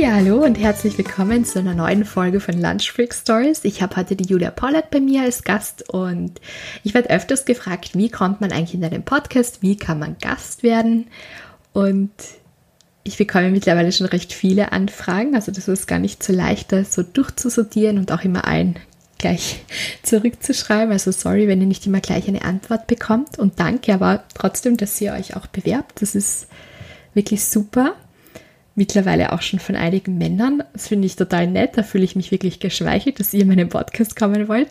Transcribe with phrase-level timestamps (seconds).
[0.00, 3.64] Ja, hallo und herzlich willkommen zu einer neuen Folge von Lunch Freak Stories.
[3.64, 6.40] Ich habe heute die Julia Pollard bei mir als Gast und
[6.82, 10.62] ich werde öfters gefragt, wie kommt man eigentlich in einen Podcast, wie kann man Gast
[10.62, 11.08] werden
[11.74, 12.12] und
[13.02, 16.94] ich bekomme mittlerweile schon recht viele Anfragen, also das ist gar nicht so leicht, das
[16.94, 18.78] so durchzusortieren und auch immer allen
[19.18, 19.62] gleich
[20.02, 20.92] zurückzuschreiben.
[20.92, 24.98] Also sorry, wenn ihr nicht immer gleich eine Antwort bekommt und danke aber trotzdem, dass
[25.02, 26.00] ihr euch auch bewerbt.
[26.00, 26.46] Das ist
[27.12, 27.96] wirklich super
[28.80, 30.62] mittlerweile auch schon von einigen Männern.
[30.72, 31.76] Das finde ich total nett.
[31.76, 34.70] Da fühle ich mich wirklich geschweichelt, dass ihr in meinen Podcast kommen wollt.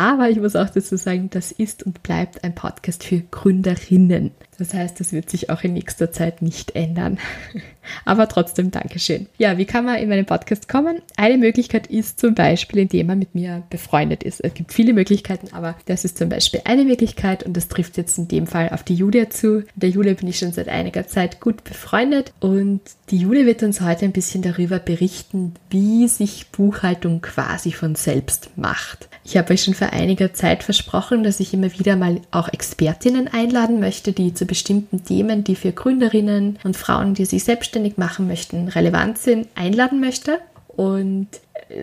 [0.00, 4.30] Aber ich muss auch dazu sagen, das ist und bleibt ein Podcast für Gründerinnen.
[4.56, 7.18] Das heißt, das wird sich auch in nächster Zeit nicht ändern.
[8.06, 9.26] Aber trotzdem Dankeschön.
[9.36, 11.02] Ja, wie kann man in meinen Podcast kommen?
[11.18, 14.40] Eine Möglichkeit ist zum Beispiel, indem man mit mir befreundet ist.
[14.40, 18.16] Es gibt viele Möglichkeiten, aber das ist zum Beispiel eine Möglichkeit und das trifft jetzt
[18.16, 19.56] in dem Fall auf die Julia zu.
[19.56, 23.62] Mit der Julia bin ich schon seit einiger Zeit gut befreundet und die Julia wird
[23.62, 29.09] uns heute ein bisschen darüber berichten, wie sich Buchhaltung quasi von selbst macht.
[29.30, 33.28] Ich habe euch schon vor einiger Zeit versprochen, dass ich immer wieder mal auch Expertinnen
[33.28, 38.26] einladen möchte, die zu bestimmten Themen, die für Gründerinnen und Frauen, die sich selbstständig machen
[38.26, 40.40] möchten, relevant sind, einladen möchte.
[40.66, 41.28] Und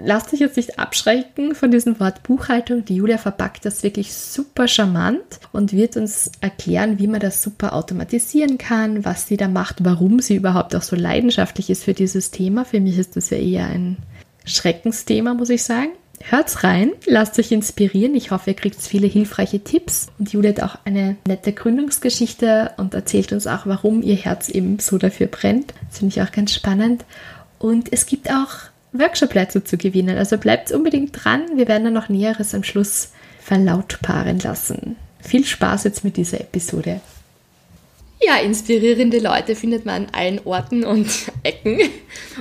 [0.03, 2.83] lasst euch jetzt nicht abschrecken von diesem Wort Buchhaltung.
[2.83, 7.71] Die Julia verpackt das wirklich super charmant und wird uns erklären, wie man das super
[7.71, 12.29] automatisieren kann, was sie da macht, warum sie überhaupt auch so leidenschaftlich ist für dieses
[12.29, 12.65] Thema.
[12.65, 13.95] Für mich ist das ja eher ein
[14.43, 15.91] Schreckensthema, muss ich sagen.
[16.23, 18.15] Hört's rein, lasst euch inspirieren.
[18.15, 20.07] Ich hoffe, ihr kriegt viele hilfreiche Tipps.
[20.19, 24.79] Und Julia hat auch eine nette Gründungsgeschichte und erzählt uns auch, warum ihr Herz eben
[24.79, 25.73] so dafür brennt.
[25.87, 27.05] Das finde ich auch ganz spannend.
[27.59, 28.55] Und es gibt auch
[28.93, 30.17] Workshop-Plätze zu gewinnen.
[30.17, 31.43] Also bleibt unbedingt dran.
[31.55, 34.95] Wir werden dann noch Näheres am Schluss verlautbaren lassen.
[35.21, 36.99] Viel Spaß jetzt mit dieser Episode.
[38.19, 41.07] Ja, inspirierende Leute findet man an allen Orten und
[41.43, 41.79] Ecken.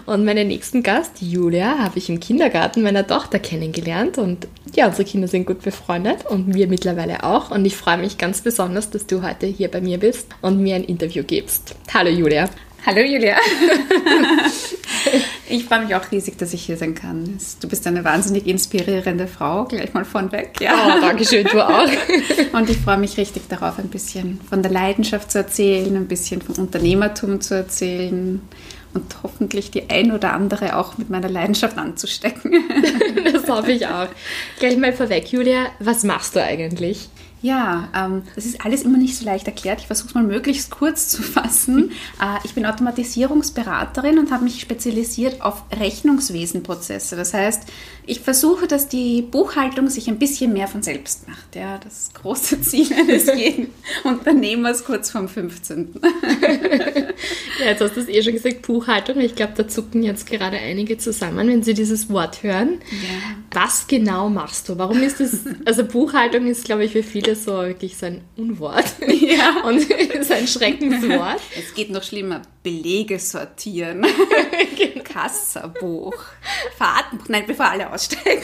[0.06, 4.16] Und meinen nächsten Gast, Julia, habe ich im Kindergarten meiner Tochter kennengelernt.
[4.16, 7.50] Und ja, unsere Kinder sind gut befreundet und wir mittlerweile auch.
[7.50, 10.76] Und ich freue mich ganz besonders, dass du heute hier bei mir bist und mir
[10.76, 11.74] ein Interview gibst.
[11.92, 12.48] Hallo Julia.
[12.86, 13.34] Hallo Julia.
[15.48, 17.36] ich freue mich auch riesig, dass ich hier sein kann.
[17.60, 20.52] Du bist eine wahnsinnig inspirierende Frau, gleich mal von weg.
[20.60, 20.94] Ja.
[20.96, 21.90] Oh, danke schön, du auch.
[22.52, 26.40] Und ich freue mich richtig darauf, ein bisschen von der Leidenschaft zu erzählen, ein bisschen
[26.42, 28.40] vom Unternehmertum zu erzählen
[28.94, 32.52] und hoffentlich die ein oder andere auch mit meiner Leidenschaft anzustecken.
[33.32, 34.08] das hoffe ich auch.
[34.60, 37.08] Gleich mal vorweg, Julia, was machst du eigentlich?
[37.42, 39.80] Ja, ähm, das ist alles immer nicht so leicht erklärt.
[39.80, 41.92] Ich versuche es mal möglichst kurz zu fassen.
[42.20, 47.14] Äh, ich bin Automatisierungsberaterin und habe mich spezialisiert auf Rechnungswesenprozesse.
[47.14, 47.64] Das heißt,
[48.06, 51.54] ich versuche, dass die Buchhaltung sich ein bisschen mehr von selbst macht.
[51.54, 53.68] Ja, das große Ziel eines jeden
[54.04, 55.94] Unternehmers kurz vorm 15.
[57.60, 59.20] ja, jetzt hast du es eh schon gesagt, Buchhaltung.
[59.20, 62.78] Ich glaube, da zucken jetzt gerade einige zusammen, wenn sie dieses Wort hören.
[62.90, 63.34] Ja.
[63.56, 64.76] Was genau machst du?
[64.76, 68.84] Warum ist das, also Buchhaltung ist, glaube ich, für viele so wirklich so ein Unwort
[69.08, 69.62] ja.
[69.64, 71.40] und ist ein Schreckenswort.
[71.58, 72.42] Es geht noch schlimmer.
[72.62, 74.04] Belege sortieren,
[74.76, 75.02] genau.
[75.04, 76.12] Kassabuch,
[76.76, 77.30] Fahrtenbuch.
[77.30, 78.42] Nein, bevor alle aussteigen.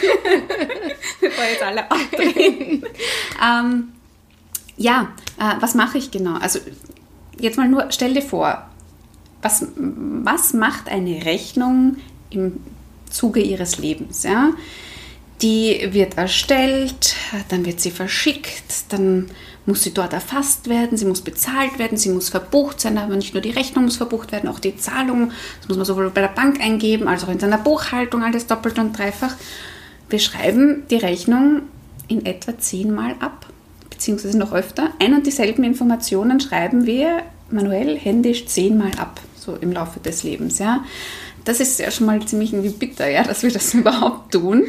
[1.21, 2.83] bevor jetzt alle aufdrehen.
[3.45, 3.93] ähm,
[4.79, 6.39] ja, äh, was mache ich genau?
[6.39, 6.59] Also
[7.39, 8.67] jetzt mal nur, stell dir vor,
[9.43, 11.97] was, was macht eine Rechnung
[12.31, 12.61] im
[13.11, 14.23] Zuge ihres Lebens?
[14.23, 14.53] Ja?
[15.43, 17.17] Die wird erstellt,
[17.49, 19.29] dann wird sie verschickt, dann
[19.67, 23.35] muss sie dort erfasst werden, sie muss bezahlt werden, sie muss verbucht sein, aber nicht
[23.35, 25.33] nur die Rechnung muss verbucht werden, auch die Zahlung.
[25.59, 28.79] Das muss man sowohl bei der Bank eingeben, als auch in seiner Buchhaltung, alles doppelt
[28.79, 29.35] und dreifach.
[30.09, 31.63] Wir schreiben die Rechnung
[32.07, 33.47] in etwa zehnmal ab,
[33.91, 34.91] beziehungsweise noch öfter.
[35.01, 40.59] Ein und dieselben Informationen schreiben wir manuell, händisch zehnmal ab, so im Laufe des Lebens.
[40.59, 40.85] Ja.
[41.45, 44.65] Das ist ja schon mal ziemlich irgendwie bitter, ja, dass wir das überhaupt tun.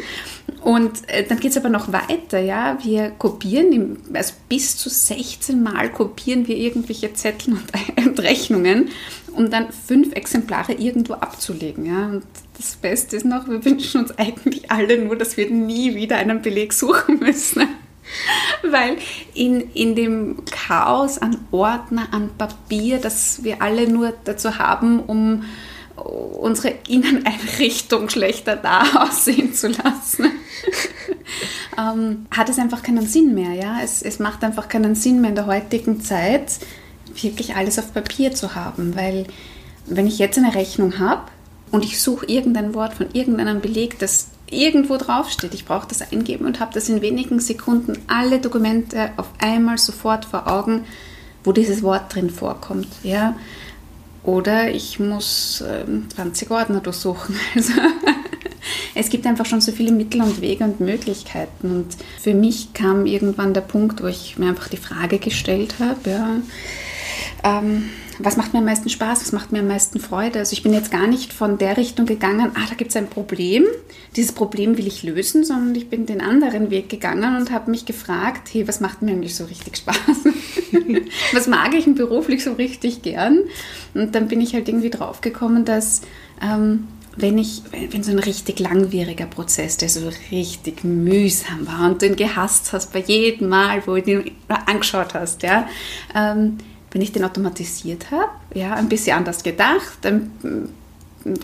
[0.62, 2.78] Und äh, dann geht es aber noch weiter, ja.
[2.84, 8.90] Wir kopieren, also bis zu 16 Mal kopieren wir irgendwelche Zettel und, und Rechnungen,
[9.36, 12.08] um dann fünf Exemplare irgendwo abzulegen, ja.
[12.08, 12.24] Und
[12.58, 16.42] das Beste ist noch, wir wünschen uns eigentlich alle nur, dass wir nie wieder einen
[16.42, 17.68] Beleg suchen müssen.
[18.64, 18.98] Weil
[19.34, 25.44] in, in dem Chaos an Ordner, an Papier, das wir alle nur dazu haben, um
[26.04, 30.32] unsere Inneneinrichtung schlechter da aussehen zu lassen,
[31.78, 33.54] ähm, hat es einfach keinen Sinn mehr.
[33.54, 33.80] Ja?
[33.82, 36.60] Es, es macht einfach keinen Sinn mehr in der heutigen Zeit,
[37.22, 38.96] wirklich alles auf Papier zu haben.
[38.96, 39.26] Weil
[39.86, 41.24] wenn ich jetzt eine Rechnung habe
[41.72, 46.46] und ich suche irgendein Wort von irgendeinem Beleg, das irgendwo draufsteht, ich brauche das eingeben
[46.46, 50.86] und habe das in wenigen Sekunden alle Dokumente auf einmal sofort vor Augen,
[51.44, 52.88] wo dieses Wort drin vorkommt.
[53.04, 53.36] Ja?
[54.24, 55.64] Oder ich muss
[56.16, 57.36] 20 ähm, Ordner durchsuchen.
[57.56, 57.74] Also
[58.96, 61.72] es gibt einfach schon so viele Mittel und Wege und Möglichkeiten.
[61.72, 66.10] Und für mich kam irgendwann der Punkt, wo ich mir einfach die Frage gestellt habe,
[66.10, 66.38] ja,
[67.44, 67.90] ähm,
[68.20, 70.40] was macht mir am meisten Spaß, was macht mir am meisten Freude.
[70.40, 73.08] Also ich bin jetzt gar nicht von der Richtung gegangen, ah, da gibt es ein
[73.08, 73.66] Problem,
[74.16, 77.86] dieses Problem will ich lösen, sondern ich bin den anderen Weg gegangen und habe mich
[77.86, 79.98] gefragt, hey, was macht mir eigentlich so richtig Spaß?
[81.34, 83.40] was mag ich beruflich so richtig gern?
[83.94, 86.02] Und dann bin ich halt irgendwie draufgekommen, dass
[86.42, 87.62] ähm, wenn ich,
[87.92, 92.74] wenn, so ein richtig langwieriger Prozess, der so richtig mühsam war und du ihn gehasst
[92.74, 95.68] hast bei jedem Mal, wo du ihn angeschaut hast, ja,
[96.16, 96.58] ähm,
[96.92, 100.31] wenn ich den automatisiert habe, ja, ein bisschen anders gedacht, ein,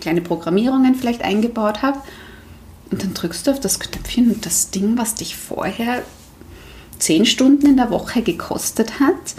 [0.00, 2.00] kleine Programmierungen vielleicht eingebaut habe,
[2.90, 6.02] und dann drückst du auf das Knöpfchen und das Ding, was dich vorher
[7.00, 9.34] zehn Stunden in der Woche gekostet hat,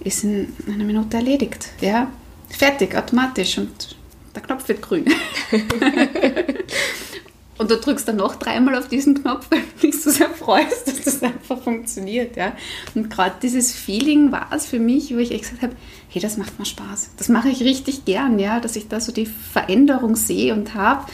[0.00, 1.70] ist in einer Minute erledigt.
[1.80, 2.10] Ja,
[2.50, 3.96] fertig, automatisch und
[4.34, 5.06] der Knopf wird grün.
[7.58, 10.86] Und du drückst dann noch dreimal auf diesen Knopf, weil du dich so sehr freust,
[10.86, 12.36] dass das einfach funktioniert.
[12.36, 12.52] Ja?
[12.94, 15.76] Und gerade dieses Feeling war es für mich, wo ich echt gesagt habe,
[16.08, 17.10] hey, das macht mir Spaß.
[17.16, 21.04] Das mache ich richtig gern, ja, dass ich da so die Veränderung sehe und habe.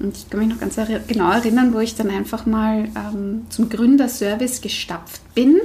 [0.00, 0.76] Und ich kann mich noch ganz
[1.06, 5.60] genau erinnern, wo ich dann einfach mal ähm, zum Gründerservice gestapft bin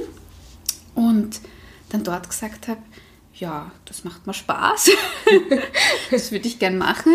[0.94, 1.40] und
[1.88, 2.80] dann dort gesagt habe,
[3.34, 4.90] ja, das macht mir Spaß.
[6.10, 7.12] das würde ich gern machen.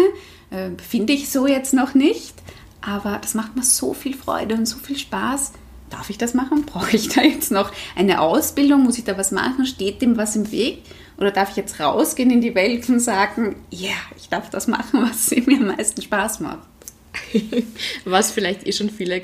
[0.50, 2.34] Äh, Finde ich so jetzt noch nicht
[2.82, 5.54] aber das macht mir so viel Freude und so viel Spaß.
[5.90, 6.66] Darf ich das machen?
[6.66, 8.84] Brauche ich da jetzt noch eine Ausbildung?
[8.84, 9.66] Muss ich da was machen?
[9.66, 10.84] Steht dem was im Weg?
[11.18, 14.68] Oder darf ich jetzt rausgehen in die Welt und sagen, ja, yeah, ich darf das
[14.68, 16.68] machen, was mir am meisten Spaß macht?
[18.06, 19.22] Was vielleicht eh schon viele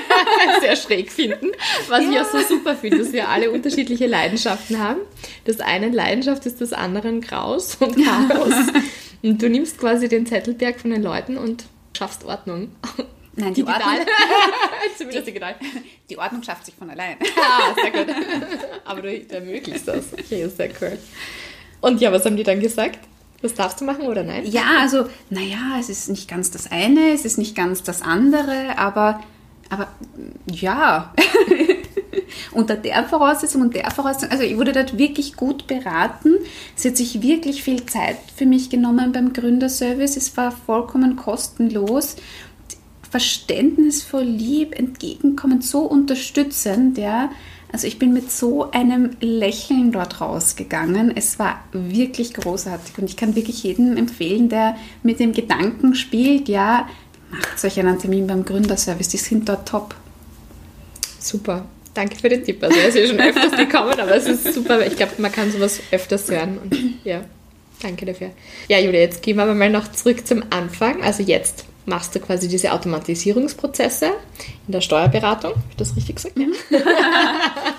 [0.60, 1.52] sehr schräg finden.
[1.88, 2.10] Was ja.
[2.10, 5.00] ich auch so super finde, dass wir alle unterschiedliche Leidenschaften haben.
[5.44, 8.54] Das eine Leidenschaft ist das anderen Graus und Chaos.
[9.22, 11.64] Und du nimmst quasi den Zettelberg von den Leuten und
[11.96, 12.70] schaffst Ordnung.
[13.36, 13.98] Nein, die digital.
[13.98, 14.06] Ordnung.
[14.96, 15.54] Zumindest digital.
[16.08, 17.16] Die Ordnung schafft sich von allein.
[17.36, 18.14] Ah, sehr gut.
[18.84, 20.12] Aber du ermöglichst das.
[20.12, 20.98] Okay, sehr cool.
[21.80, 22.98] Und ja, was haben die dann gesagt?
[23.42, 24.44] Das darfst du machen oder nein?
[24.44, 28.76] Ja, also, naja, es ist nicht ganz das eine, es ist nicht ganz das andere,
[28.76, 29.20] aber,
[29.70, 29.88] aber
[30.50, 31.14] ja.
[32.52, 36.34] unter der Voraussetzung und der Voraussetzung, also ich wurde dort wirklich gut beraten.
[36.74, 40.16] Sie hat sich wirklich viel Zeit für mich genommen beim Gründerservice.
[40.16, 42.16] Es war vollkommen kostenlos.
[43.10, 47.30] Verständnisvoll, lieb, entgegenkommend, so unterstützend, ja.
[47.72, 51.16] Also ich bin mit so einem Lächeln dort rausgegangen.
[51.16, 56.48] Es war wirklich großartig und ich kann wirklich jedem empfehlen, der mit dem Gedanken spielt,
[56.48, 56.88] ja,
[57.30, 59.94] macht euch einen Termin beim Gründerservice, die sind dort top.
[61.18, 61.66] Super.
[61.94, 62.62] Danke für den Tipp.
[62.62, 64.84] Also er ist ja schon öfters gekommen, aber es ist super.
[64.86, 66.58] Ich glaube, man kann sowas öfters hören.
[66.58, 67.22] Und ja,
[67.82, 68.30] danke dafür.
[68.68, 71.02] Ja, Julia, jetzt gehen wir aber mal noch zurück zum Anfang.
[71.02, 74.12] Also jetzt machst du quasi diese Automatisierungsprozesse
[74.66, 75.52] in der Steuerberatung.
[75.52, 76.38] Habe ich das richtig gesagt?
[76.38, 76.44] Ja.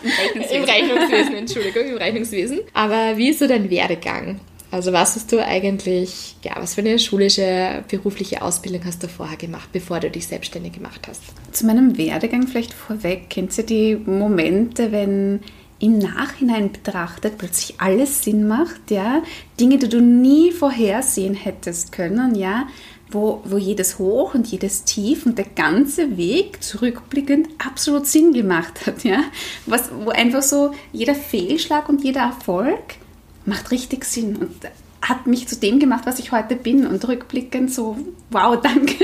[0.04, 0.56] Im, Rechnungswesen.
[0.56, 2.60] Im Rechnungswesen, Entschuldigung, im Rechnungswesen.
[2.74, 4.40] Aber wie ist so dein Werdegang?
[4.72, 9.36] Also was hast du eigentlich, ja, was für eine schulische, berufliche Ausbildung hast du vorher
[9.36, 11.22] gemacht, bevor du dich selbstständig gemacht hast?
[11.52, 13.26] Zu meinem Werdegang vielleicht vorweg.
[13.30, 15.42] Kennst du die Momente, wenn
[15.82, 19.24] im Nachhinein betrachtet plötzlich alles Sinn macht, ja?
[19.60, 22.68] Dinge, die du nie vorhersehen hättest können, ja?
[23.12, 28.86] Wo, wo jedes Hoch und jedes Tief und der ganze Weg zurückblickend absolut Sinn gemacht
[28.86, 29.24] hat, ja?
[29.66, 32.96] Was, wo einfach so jeder Fehlschlag und jeder Erfolg
[33.46, 34.52] macht richtig Sinn und
[35.02, 36.86] hat mich zu dem gemacht, was ich heute bin.
[36.86, 37.98] Und rückblickend so,
[38.30, 39.04] wow, danke,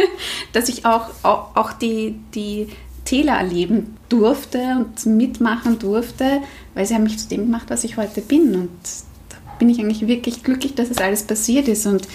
[0.53, 2.67] dass ich auch, auch, auch die, die
[3.05, 6.41] Täler erleben durfte und mitmachen durfte,
[6.73, 8.53] weil sie haben mich zu dem gemacht, was ich heute bin.
[8.53, 8.69] Und
[9.29, 11.85] da bin ich eigentlich wirklich glücklich, dass es alles passiert ist.
[11.87, 12.07] Und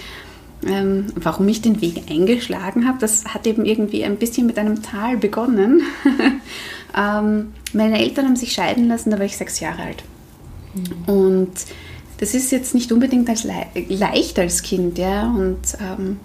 [0.67, 4.83] ähm, warum ich den Weg eingeschlagen habe, das hat eben irgendwie ein bisschen mit einem
[4.83, 5.83] Tal begonnen.
[6.97, 10.05] ähm, meine Eltern haben sich scheiden lassen, da war ich sechs Jahre alt.
[10.75, 11.15] Mhm.
[11.15, 11.53] Und
[12.19, 13.55] das ist jetzt nicht unbedingt als le
[13.89, 15.29] leicht als Kind, ja.
[15.29, 16.21] Und ähm,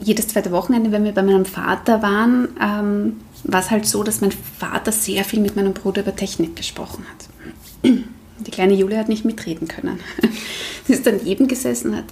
[0.00, 4.20] jedes zweite Wochenende, wenn wir bei meinem Vater waren, ähm, war es halt so, dass
[4.20, 7.90] mein Vater sehr viel mit meinem Bruder über Technik gesprochen hat.
[8.46, 10.00] Die kleine Julia hat nicht mitreden können.
[10.86, 12.04] Sie ist daneben gesessen und hat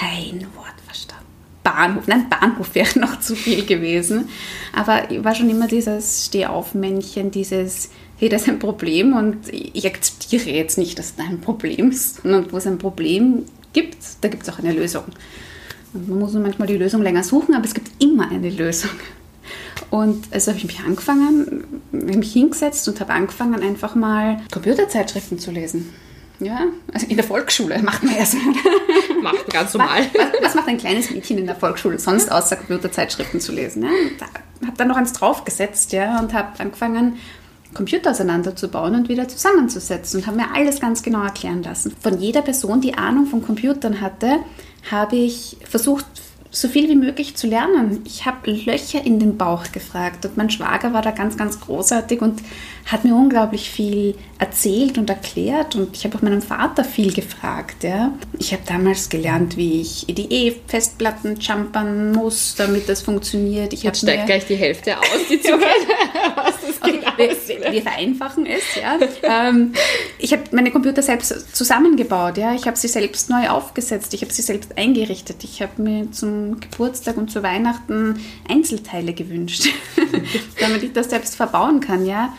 [0.00, 1.24] kein Wort verstanden.
[1.62, 4.28] Bahnhof, nein, Bahnhof wäre noch zu viel gewesen.
[4.72, 9.86] Aber ich war schon immer dieses Stehaufmännchen, dieses, hey, das ist ein Problem und ich
[9.86, 14.28] akzeptiere jetzt nicht, dass das ein Problem ist, sondern wo es ein Problem gibt, da
[14.28, 15.04] gibt es auch eine Lösung.
[15.92, 18.90] Und man muss manchmal die Lösung länger suchen, aber es gibt immer eine Lösung.
[19.90, 25.50] Und also habe ich mich angefangen, mich hingesetzt und habe angefangen, einfach mal Computerzeitschriften zu
[25.50, 25.92] lesen.
[26.44, 28.36] Ja, also in der Volksschule macht man ja so.
[29.22, 30.02] macht ganz normal.
[30.14, 33.84] Was, was, macht ein kleines Mädchen in der Volksschule sonst, außer Computerzeitschriften zu lesen?
[33.84, 33.88] Ja?
[34.66, 37.16] Habe dann noch eins draufgesetzt ja, und habe angefangen,
[37.72, 41.94] Computer auseinanderzubauen und wieder zusammenzusetzen und habe mir alles ganz genau erklären lassen.
[42.00, 44.38] Von jeder Person, die Ahnung von Computern hatte,
[44.90, 46.06] habe ich versucht,
[46.54, 48.02] so viel wie möglich zu lernen.
[48.04, 52.22] Ich habe Löcher in den Bauch gefragt und mein Schwager war da ganz, ganz großartig
[52.22, 52.42] und
[52.86, 57.82] hat mir unglaublich viel erzählt und erklärt und ich habe auch meinem Vater viel gefragt.
[57.82, 58.12] Ja.
[58.38, 63.72] Ich habe damals gelernt, wie ich IDE-Festplatten jumpern muss, damit das funktioniert.
[63.72, 65.62] Ich Jetzt steigt gleich die Hälfte aus, die Zuhörer,
[66.82, 68.62] genau wir, wir, vereinfachen es.
[68.74, 68.98] Ja.
[69.22, 69.72] Ähm,
[70.18, 72.36] ich habe meine Computer selbst zusammengebaut.
[72.36, 72.54] Ja.
[72.54, 74.12] Ich habe sie selbst neu aufgesetzt.
[74.12, 75.42] Ich habe sie selbst eingerichtet.
[75.42, 79.68] Ich habe mir zum Geburtstag und zu Weihnachten Einzelteile gewünscht,
[80.60, 82.04] damit ich das selbst verbauen kann.
[82.04, 82.34] Ja.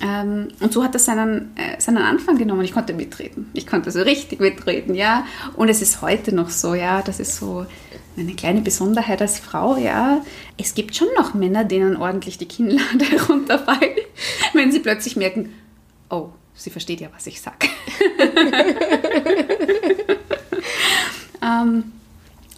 [0.00, 2.62] Ähm, und so hat das seinen, äh, seinen Anfang genommen.
[2.62, 3.50] Ich konnte mitreden.
[3.54, 5.26] Ich konnte so richtig mitreden, ja.
[5.56, 7.02] Und es ist heute noch so, ja.
[7.02, 7.66] Das ist so
[8.16, 10.22] eine kleine Besonderheit als Frau, ja.
[10.58, 13.96] Es gibt schon noch Männer, denen ordentlich die Kinnlade runterfallen,
[14.52, 15.52] wenn sie plötzlich merken,
[16.10, 17.68] oh, sie versteht ja, was ich sage.
[21.42, 21.92] ähm,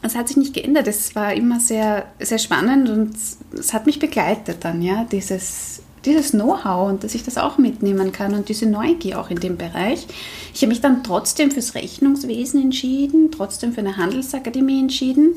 [0.03, 0.87] es hat sich nicht geändert.
[0.87, 3.17] Es war immer sehr, sehr spannend und
[3.59, 8.13] es hat mich begleitet dann, ja, dieses dieses Know-how und dass ich das auch mitnehmen
[8.13, 10.07] kann und diese Neugier auch in dem Bereich.
[10.55, 15.35] Ich habe mich dann trotzdem fürs Rechnungswesen entschieden, trotzdem für eine Handelsakademie entschieden.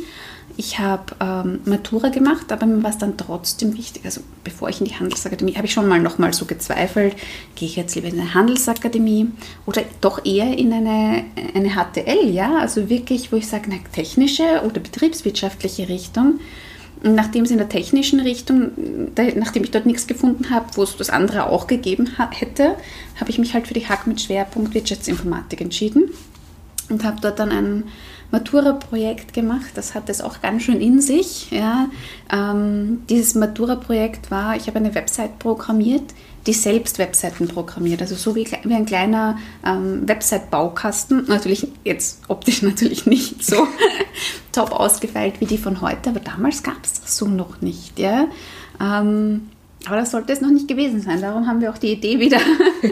[0.58, 4.04] Ich habe ähm, Matura gemacht, aber mir war es dann trotzdem wichtig.
[4.04, 7.16] Also bevor ich in die Handelsakademie, habe ich schon mal noch mal so gezweifelt,
[7.56, 9.32] gehe ich jetzt lieber in eine Handelsakademie
[9.66, 11.24] oder doch eher in eine,
[11.54, 16.40] eine HTL, ja, also wirklich, wo ich sage, eine technische oder betriebswirtschaftliche Richtung
[17.02, 18.72] nachdem es in der technischen Richtung,
[19.36, 22.76] nachdem ich dort nichts gefunden habe, wo es das andere auch gegeben hätte,
[23.20, 26.12] habe ich mich halt für die Hack mit Schwerpunkt Wirtschaftsinformatik entschieden
[26.90, 27.84] und habe dort dann ein
[28.32, 29.72] Matura-Projekt gemacht.
[29.76, 31.50] Das hat es auch ganz schön in sich.
[31.52, 31.90] Ja.
[32.32, 36.14] Ähm, dieses Matura-Projekt war, ich habe eine Website programmiert,
[36.48, 38.02] die selbst Webseiten programmiert.
[38.02, 41.26] Also so wie, wie ein kleiner ähm, Website-Baukasten.
[41.28, 43.68] Natürlich jetzt optisch natürlich nicht so
[44.52, 48.00] top ausgefeilt wie die von heute, aber damals gab es das so noch nicht.
[48.00, 48.28] Ja?
[48.82, 49.50] Ähm,
[49.86, 51.22] aber das sollte es noch nicht gewesen sein.
[51.22, 52.40] Darum haben wir auch die Idee wieder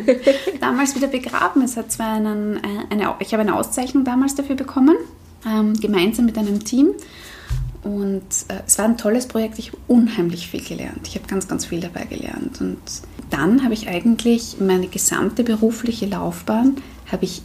[0.62, 1.62] damals wieder begraben.
[1.62, 4.96] Es hat zwar einen, äh, eine, ich habe eine Auszeichnung damals dafür bekommen,
[5.46, 6.92] ähm, gemeinsam mit einem Team.
[7.84, 9.60] Und äh, es war ein tolles Projekt.
[9.60, 11.08] Ich habe unheimlich viel gelernt.
[11.08, 12.60] Ich habe ganz, ganz viel dabei gelernt.
[12.62, 12.80] Und
[13.30, 16.78] dann habe ich eigentlich meine gesamte berufliche Laufbahn,
[17.12, 17.42] habe ich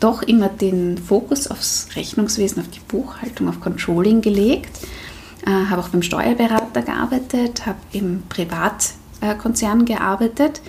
[0.00, 4.80] doch immer den Fokus aufs Rechnungswesen, auf die Buchhaltung, auf Controlling gelegt.
[5.46, 10.60] Äh, habe auch beim Steuerberater gearbeitet, habe im Privatkonzern gearbeitet,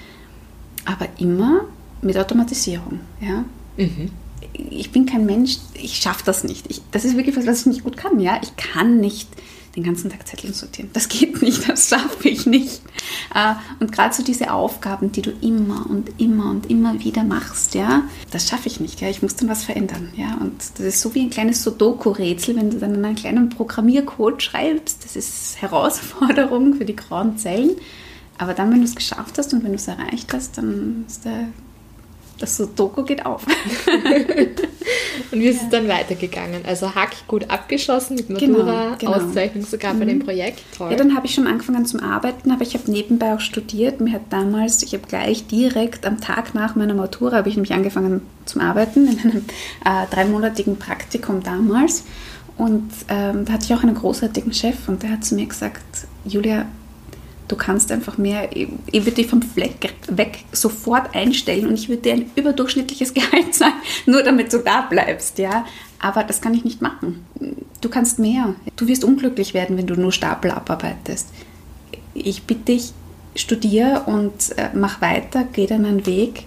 [0.85, 1.61] aber immer
[2.01, 2.99] mit Automatisierung.
[3.21, 3.45] Ja?
[3.77, 4.09] Mhm
[4.53, 6.69] ich bin kein Mensch, ich schaffe das nicht.
[6.69, 8.19] Ich, das ist wirklich was, was ich nicht gut kann.
[8.19, 8.39] Ja?
[8.41, 9.29] Ich kann nicht
[9.75, 10.89] den ganzen Tag Zettel sortieren.
[10.93, 12.81] Das geht nicht, das schaffe ich nicht.
[13.33, 17.73] Äh, und gerade so diese Aufgaben, die du immer und immer und immer wieder machst,
[17.73, 19.01] ja, das schaffe ich nicht.
[19.01, 19.09] Ja?
[19.09, 20.13] Ich muss dann was verändern.
[20.15, 20.37] Ja?
[20.39, 25.03] Und das ist so wie ein kleines Sudoku-Rätsel, wenn du dann einen kleinen Programmiercode schreibst.
[25.03, 27.71] Das ist Herausforderung für die grauen Zellen.
[28.37, 31.25] Aber dann, wenn du es geschafft hast und wenn du es erreicht hast, dann ist
[31.25, 31.47] der
[32.39, 33.45] das Sudoku geht auf.
[35.31, 35.63] und wie ist ja.
[35.63, 36.65] es dann weitergegangen?
[36.65, 39.27] Also Hack gut abgeschlossen mit Matura, genau, genau.
[39.27, 39.99] Auszeichnung sogar mhm.
[39.99, 40.23] bei dem mhm.
[40.25, 40.59] Projekt.
[40.77, 40.91] Toll.
[40.91, 44.01] Ja, dann habe ich schon angefangen zum Arbeiten, aber ich habe nebenbei auch studiert.
[44.01, 47.73] Mir hat damals, ich habe gleich direkt am Tag nach meiner Matura habe ich nämlich
[47.73, 49.45] angefangen zum Arbeiten in einem
[49.85, 52.03] äh, dreimonatigen Praktikum damals.
[52.57, 55.83] Und ähm, da hatte ich auch einen großartigen Chef und der hat zu mir gesagt,
[56.25, 56.65] Julia,
[57.47, 62.01] Du kannst einfach mehr, ich würde dich vom Fleck weg sofort einstellen und ich würde
[62.01, 63.73] dir ein überdurchschnittliches Gehalt zahlen,
[64.05, 65.65] nur damit du da bleibst, ja.
[65.99, 67.25] Aber das kann ich nicht machen.
[67.81, 68.55] Du kannst mehr.
[68.75, 71.29] Du wirst unglücklich werden, wenn du nur Stapel abarbeitest.
[72.13, 72.93] Ich bitte dich,
[73.35, 76.45] studier und äh, mach weiter, geh deinen Weg.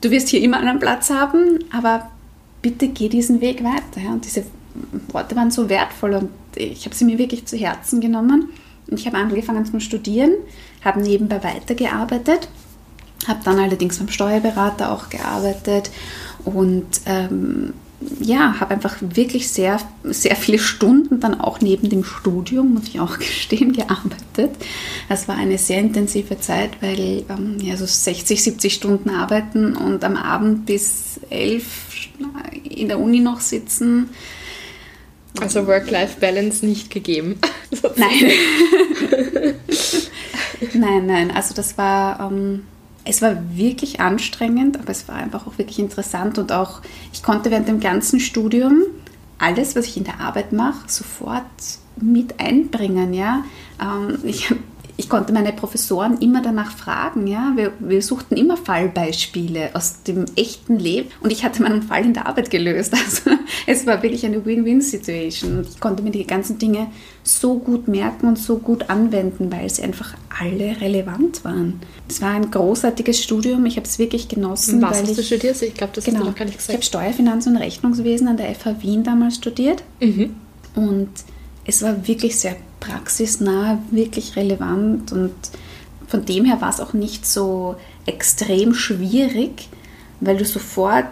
[0.00, 2.10] Du wirst hier immer einen Platz haben, aber
[2.62, 4.12] bitte geh diesen Weg weiter.
[4.12, 4.44] Und diese
[5.08, 8.50] Worte waren so wertvoll und ich habe sie mir wirklich zu Herzen genommen.
[8.88, 10.32] Ich habe angefangen zum Studieren,
[10.84, 12.48] habe nebenbei weitergearbeitet,
[13.26, 15.90] habe dann allerdings beim Steuerberater auch gearbeitet
[16.44, 17.72] und ähm,
[18.20, 23.00] ja, habe einfach wirklich sehr, sehr viele Stunden dann auch neben dem Studium, muss ich
[23.00, 24.50] auch gestehen, gearbeitet.
[25.08, 30.04] Das war eine sehr intensive Zeit, weil ähm, ja, so 60, 70 Stunden arbeiten und
[30.04, 31.64] am Abend bis 11
[32.68, 34.10] in der Uni noch sitzen.
[35.40, 37.38] Also Work-Life-Balance nicht gegeben.
[37.96, 38.34] nein.
[40.74, 41.30] nein, nein.
[41.30, 42.20] Also das war...
[42.20, 42.64] Ähm,
[43.04, 46.80] es war wirklich anstrengend, aber es war einfach auch wirklich interessant und auch,
[47.12, 48.82] ich konnte während dem ganzen Studium
[49.38, 51.44] alles, was ich in der Arbeit mache, sofort
[52.00, 53.12] mit einbringen.
[53.12, 53.44] Ja?
[53.80, 54.52] Ähm, ich
[54.96, 57.26] ich konnte meine Professoren immer danach fragen.
[57.26, 57.52] Ja?
[57.56, 62.14] Wir, wir, suchten immer Fallbeispiele aus dem echten Leben und ich hatte meinen Fall in
[62.14, 62.94] der Arbeit gelöst.
[63.04, 63.30] Also
[63.66, 66.86] es war wirklich eine Win-Win-Situation und ich konnte mir die ganzen Dinge
[67.22, 71.80] so gut merken und so gut anwenden, weil sie einfach alle relevant waren.
[72.08, 73.66] Es war ein großartiges Studium.
[73.66, 74.80] Ich habe es wirklich genossen.
[74.80, 75.60] Was hast ich, du studiert?
[75.60, 76.70] Ich glaube, das genau, hast du noch gar nicht gesagt.
[76.70, 80.34] Ich habe Steuerfinanz und Rechnungswesen an der FH Wien damals studiert mhm.
[80.74, 81.10] und
[81.66, 85.34] es war wirklich sehr praxisnah, wirklich relevant und
[86.06, 87.76] von dem her war es auch nicht so
[88.06, 89.68] extrem schwierig,
[90.20, 91.06] weil du sofort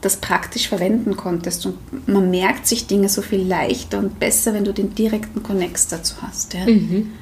[0.00, 4.64] das praktisch verwenden konntest und man merkt sich Dinge so viel leichter und besser, wenn
[4.64, 6.54] du den direkten Connex dazu hast.
[6.54, 6.66] Ja.
[6.66, 7.12] Mhm.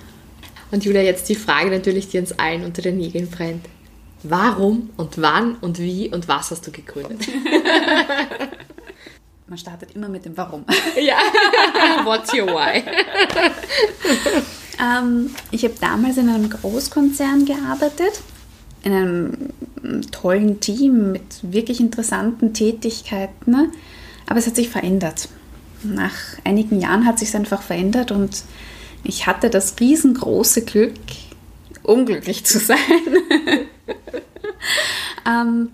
[0.70, 3.66] Und Julia, jetzt die Frage natürlich, die uns allen unter den Nägeln brennt.
[4.22, 7.28] Warum und wann und wie und was hast du gegründet?
[9.48, 10.64] man startet immer mit dem Warum.
[11.00, 11.18] Ja,
[12.04, 12.82] what's your why?
[14.82, 18.20] ähm, ich habe damals in einem Großkonzern gearbeitet,
[18.82, 19.50] in einem
[20.10, 23.70] tollen Team mit wirklich interessanten Tätigkeiten, ne?
[24.26, 25.28] aber es hat sich verändert.
[25.82, 28.42] Nach einigen Jahren hat sich einfach verändert und
[29.04, 30.94] ich hatte das riesengroße Glück,
[31.82, 32.78] unglücklich zu sein.
[35.26, 35.70] ähm,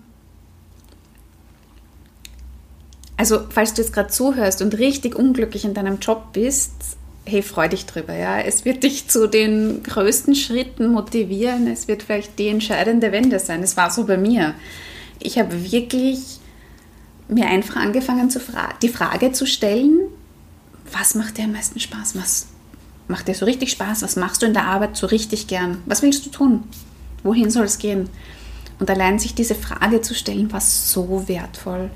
[3.23, 6.73] also falls du jetzt gerade zuhörst und richtig unglücklich in deinem Job bist,
[7.23, 8.13] hey, freu dich drüber.
[8.13, 8.41] Ja?
[8.41, 11.67] Es wird dich zu den größten Schritten motivieren.
[11.67, 13.63] Es wird vielleicht die entscheidende Wende sein.
[13.63, 14.55] Es war so bei mir.
[15.21, 16.41] Ich habe wirklich
[17.29, 20.01] mir einfach angefangen, zu fra die Frage zu stellen,
[20.91, 22.17] was macht dir am meisten Spaß?
[22.17, 22.47] Was
[23.07, 24.01] macht dir so richtig Spaß?
[24.01, 25.81] Was machst du in der Arbeit so richtig gern?
[25.85, 26.65] Was willst du tun?
[27.23, 28.09] Wohin soll es gehen?
[28.79, 31.89] Und allein sich diese Frage zu stellen, war so wertvoll.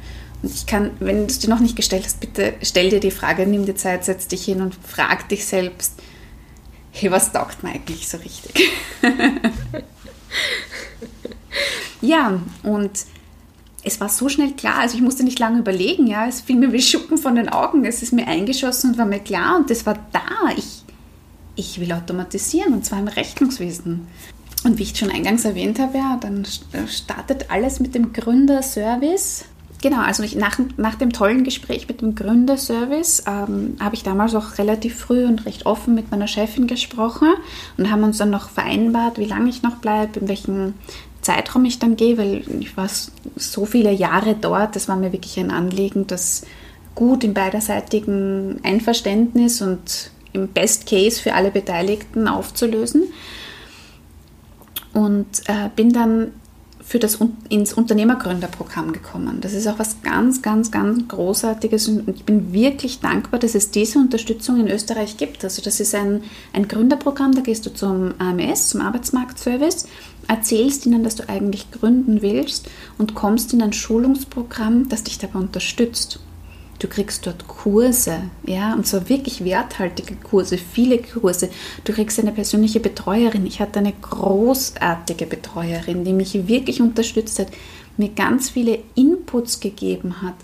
[0.43, 3.47] Ich kann, wenn du es dir noch nicht gestellt hast, bitte stell dir die Frage,
[3.47, 5.93] nimm dir Zeit, setz dich hin und frag dich selbst,
[6.91, 8.69] hey, was taugt mir eigentlich so richtig?
[12.01, 12.91] ja, und
[13.83, 16.71] es war so schnell klar, also ich musste nicht lange überlegen, ja, es fiel mir
[16.71, 19.85] wie Schuppen von den Augen, es ist mir eingeschossen und war mir klar und es
[19.85, 20.51] war da.
[20.55, 20.83] Ich,
[21.55, 24.07] ich will automatisieren und zwar im Rechnungswesen.
[24.63, 26.45] Und wie ich schon eingangs erwähnt habe, ja, dann
[26.87, 29.45] startet alles mit dem Gründerservice
[29.81, 34.35] genau, also ich, nach, nach dem tollen Gespräch mit dem Gründerservice ähm, habe ich damals
[34.35, 37.29] auch relativ früh und recht offen mit meiner Chefin gesprochen
[37.77, 40.73] und haben uns dann noch vereinbart, wie lange ich noch bleibe, in welchem
[41.21, 42.87] Zeitraum ich dann gehe, weil ich war
[43.35, 46.43] so viele Jahre dort, das war mir wirklich ein Anliegen, das
[46.95, 53.03] gut im beiderseitigen Einverständnis und im Best Case für alle Beteiligten aufzulösen.
[54.93, 56.31] Und äh, bin dann
[56.87, 57.19] für das
[57.49, 59.39] ins Unternehmergründerprogramm gekommen.
[59.41, 63.71] Das ist auch was ganz, ganz, ganz Großartiges und ich bin wirklich dankbar, dass es
[63.71, 65.43] diese Unterstützung in Österreich gibt.
[65.43, 66.23] Also das ist ein,
[66.53, 69.85] ein Gründerprogramm, da gehst du zum AMS, zum Arbeitsmarktservice,
[70.29, 75.39] erzählst ihnen, dass du eigentlich gründen willst und kommst in ein Schulungsprogramm, das dich dabei
[75.39, 76.21] unterstützt.
[76.79, 81.49] Du kriegst dort Kurse, ja, und zwar wirklich werthaltige Kurse, viele Kurse.
[81.83, 83.47] Du kriegst eine persönliche Betreuerin.
[83.47, 87.47] Ich hatte eine großartige Betreuerin, die mich wirklich unterstützt hat,
[87.97, 90.35] mir ganz viele Inputs gegeben hat.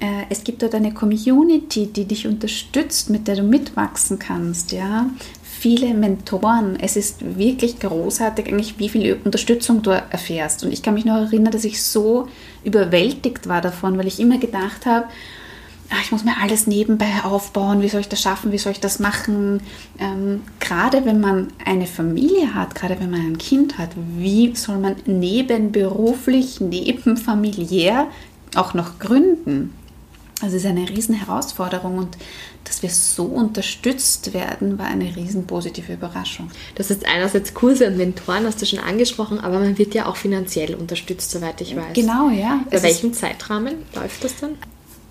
[0.00, 5.10] Äh, es gibt dort eine Community, die dich unterstützt, mit der du mitwachsen kannst, ja.
[5.42, 6.78] Viele Mentoren.
[6.78, 10.62] Es ist wirklich großartig, eigentlich, wie viel Unterstützung du erfährst.
[10.62, 12.28] Und ich kann mich noch erinnern, dass ich so
[12.62, 15.06] überwältigt war davon, weil ich immer gedacht habe,
[15.90, 18.80] ach, ich muss mir alles nebenbei aufbauen, wie soll ich das schaffen, wie soll ich
[18.80, 19.60] das machen.
[19.98, 24.78] Ähm, gerade wenn man eine Familie hat, gerade wenn man ein Kind hat, wie soll
[24.78, 28.08] man nebenberuflich, nebenfamiliär
[28.54, 29.74] auch noch gründen?
[30.40, 32.16] Also es ist eine riesen Herausforderung und
[32.62, 36.50] dass wir so unterstützt werden, war eine riesen positive Überraschung.
[36.76, 40.16] Das ist einerseits Kurse und Mentoren, hast du schon angesprochen, aber man wird ja auch
[40.16, 41.94] finanziell unterstützt, soweit ich weiß.
[41.94, 42.60] Genau, ja.
[42.70, 44.50] Bei welchem Zeitrahmen läuft das dann?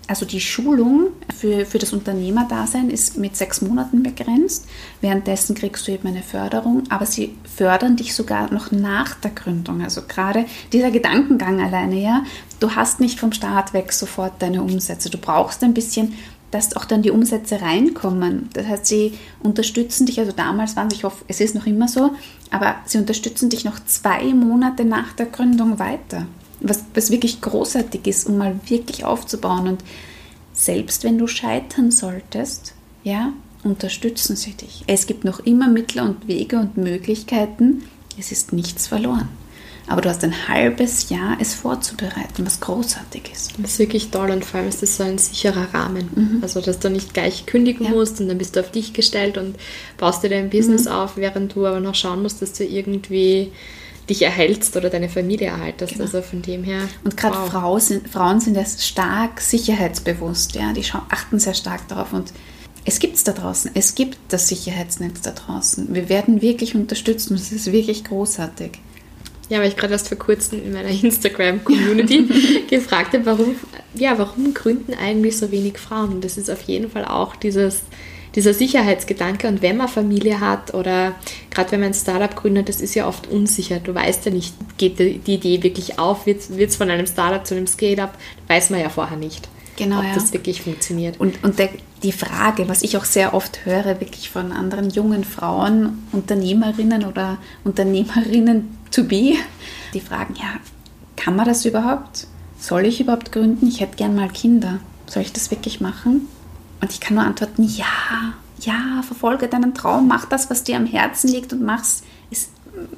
[0.10, 4.66] Also die Schulung für, für das Unternehmerdasein ist mit sechs Monaten begrenzt.
[5.02, 9.84] Währenddessen kriegst du eben eine Förderung, aber sie fördern dich sogar noch nach der Gründung.
[9.84, 12.24] Also gerade dieser Gedankengang alleine, ja,
[12.62, 15.10] du hast nicht vom Start weg sofort deine Umsätze.
[15.10, 16.14] Du brauchst ein bisschen,
[16.52, 18.48] dass auch dann die Umsätze reinkommen.
[18.54, 19.12] Das heißt, sie
[19.44, 22.12] unterstützen dich, also damals waren sie, ich hoffe, es ist noch immer so,
[22.50, 26.26] aber sie unterstützen dich noch zwei Monate nach der Gründung weiter
[26.60, 29.68] was, was wirklich großartig ist, um mal wirklich aufzubauen.
[29.68, 29.84] Und
[30.54, 34.84] selbst wenn du scheitern solltest, ja, unterstützen sie dich.
[34.88, 37.84] Es gibt noch immer Mittel und Wege und Möglichkeiten.
[38.18, 39.30] Es ist nichts verloren.
[39.90, 43.54] Aber du hast ein halbes Jahr, es vorzubereiten, was großartig ist.
[43.58, 46.10] Das ist wirklich toll und vor allem ist das so ein sicherer Rahmen.
[46.14, 46.40] Mhm.
[46.42, 47.92] Also, dass du nicht gleich kündigen ja.
[47.92, 49.56] musst und dann bist du auf dich gestellt und
[49.98, 50.92] baust dir dein Business mhm.
[50.92, 53.52] auf, während du aber noch schauen musst, dass du irgendwie
[54.10, 55.94] dich erhältst oder deine Familie erhaltest.
[55.94, 56.06] Genau.
[56.06, 56.82] Also von dem her.
[57.04, 57.50] Und gerade wow.
[57.50, 62.32] Frau sind, Frauen sind ja stark sicherheitsbewusst, ja, die achten sehr stark darauf und
[62.86, 65.94] es gibt es da draußen, es gibt das Sicherheitsnetz da draußen.
[65.94, 68.80] Wir werden wirklich unterstützt und es ist wirklich großartig.
[69.50, 73.56] Ja, weil ich gerade erst vor kurzem in meiner Instagram-Community gefragt habe, warum,
[73.94, 76.14] ja, warum gründen eigentlich so wenig Frauen?
[76.14, 77.82] Und das ist auf jeden Fall auch dieses
[78.38, 81.16] dieser Sicherheitsgedanke und wenn man Familie hat oder
[81.58, 83.80] gerade wenn man ein Startup gründet, das ist ja oft unsicher.
[83.80, 87.56] Du weißt ja nicht, geht die, Idee wirklich auf, wird es von einem Startup zu
[87.56, 88.16] einem Scale-up,
[88.48, 89.50] weiß man ja vorher nicht.
[89.76, 90.14] Genau, ob ja.
[90.14, 91.20] das wirklich funktioniert.
[91.20, 91.70] Und, und der,
[92.04, 97.40] die Frage, was ich auch sehr oft höre, wirklich von anderen jungen Frauen, Unternehmerinnen oder
[97.64, 99.34] Unternehmerinnen to be,
[99.96, 100.60] die fragen, ja,
[101.16, 102.28] kann man das überhaupt?
[102.60, 103.68] Soll ich überhaupt gründen?
[103.68, 104.80] Ich hätte gern mal Kinder.
[105.08, 106.28] Soll ich das wirklich machen?
[106.82, 108.34] Und ich kann nur antworten, ja,
[108.68, 112.50] ja, verfolge deinen Traum, mach das, was dir am Herzen liegt und mach's es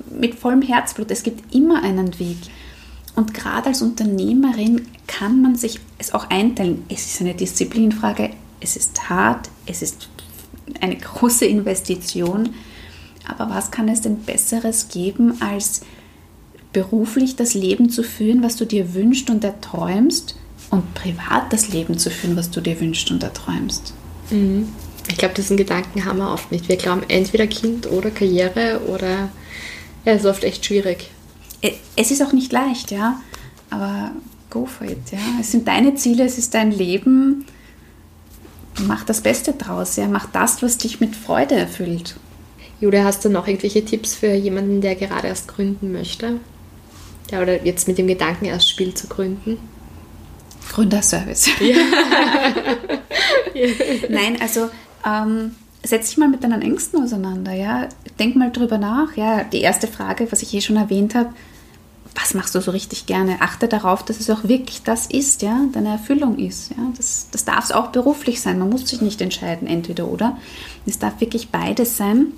[0.09, 1.11] mit vollem Herzblut.
[1.11, 2.37] Es gibt immer einen Weg.
[3.15, 6.83] Und gerade als Unternehmerin kann man sich es auch einteilen.
[6.89, 10.09] Es ist eine Disziplinfrage, es ist hart, es ist
[10.81, 12.49] eine große Investition.
[13.27, 15.81] Aber was kann es denn Besseres geben, als
[16.73, 20.35] beruflich das Leben zu führen, was du dir wünschst und erträumst
[20.69, 23.93] und privat das Leben zu führen, was du dir wünschst und erträumst.
[24.29, 24.67] Mhm.
[25.09, 26.69] Ich glaube, diesen Gedanken haben wir oft nicht.
[26.69, 29.29] Wir glauben entweder Kind oder Karriere oder
[30.05, 31.09] ja, es ist oft echt schwierig.
[31.95, 33.19] Es ist auch nicht leicht, ja,
[33.69, 34.11] aber
[34.49, 35.19] go for it, ja.
[35.41, 37.45] Es sind deine Ziele, es ist dein Leben.
[38.87, 40.07] Mach das Beste draus, ja.
[40.07, 42.15] Mach das, was dich mit Freude erfüllt.
[42.79, 46.39] Julia, hast du noch irgendwelche Tipps für jemanden, der gerade erst gründen möchte?
[47.29, 49.57] Ja, oder jetzt mit dem Gedanken erst Spiel zu gründen?
[50.69, 51.49] Gründerservice.
[51.59, 51.75] Ja.
[54.09, 54.69] Nein, also
[55.05, 57.87] ähm, setz dich mal mit deinen Ängsten auseinander, ja.
[58.19, 59.43] Denk mal drüber nach, ja.
[59.43, 61.29] Die erste Frage, was ich eh schon erwähnt habe,
[62.15, 63.41] was machst du so richtig gerne?
[63.41, 66.71] Achte darauf, dass es auch wirklich das ist, ja, deine Erfüllung ist.
[66.71, 66.91] Ja?
[66.97, 68.59] Das, das darf es auch beruflich sein.
[68.59, 70.37] Man muss sich nicht entscheiden, entweder oder.
[70.85, 72.33] Es darf wirklich beides sein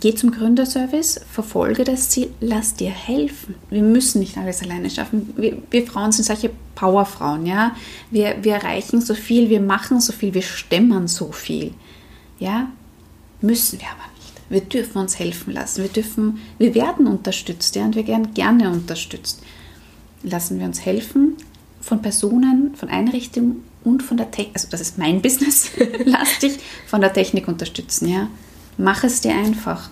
[0.00, 3.54] geh zum Gründerservice, verfolge das Ziel, lass dir helfen.
[3.70, 5.32] Wir müssen nicht alles alleine schaffen.
[5.36, 7.74] Wir, wir, Frauen sind solche Powerfrauen, ja.
[8.10, 11.72] Wir, wir erreichen so viel, wir machen so viel, wir stemmen so viel.
[12.38, 12.68] Ja,
[13.40, 14.32] müssen wir aber nicht.
[14.48, 15.82] Wir dürfen uns helfen lassen.
[15.82, 19.42] Wir dürfen, wir werden unterstützt, ja, und wir werden gerne unterstützt.
[20.22, 21.36] Lassen wir uns helfen
[21.80, 25.70] von Personen, von Einrichtungen und von der Technik, also das ist mein Business,
[26.04, 28.28] lass dich von der Technik unterstützen, ja.
[28.82, 29.90] Mach es dir einfach.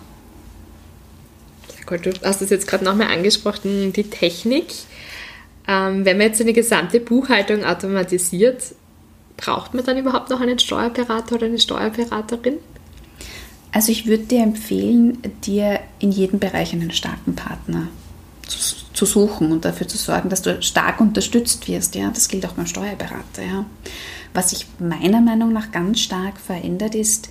[1.73, 4.65] Sehr gut, du hast es jetzt gerade nochmal angesprochen, die Technik.
[5.65, 8.75] Ähm, wenn man jetzt eine gesamte Buchhaltung automatisiert,
[9.37, 12.57] braucht man dann überhaupt noch einen Steuerberater oder eine Steuerberaterin?
[13.71, 17.87] Also ich würde dir empfehlen, dir in jedem Bereich einen starken Partner
[18.45, 21.95] zu, zu, suchen und dafür zu sorgen, dass du stark unterstützt wirst.
[21.95, 23.41] Ja, das gilt auch beim Steuerberater.
[23.41, 23.65] Ja.
[24.33, 27.29] Was sich meiner Meinung nach ganz stark verändert ist,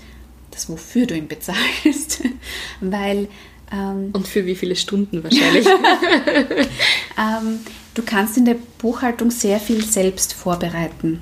[0.51, 2.23] das, wofür du ihn bezahlst.
[2.81, 3.29] Weil.
[3.73, 5.67] Ähm, Und für wie viele Stunden wahrscheinlich?
[7.19, 7.61] ähm,
[7.95, 11.21] du kannst in der Buchhaltung sehr viel selbst vorbereiten.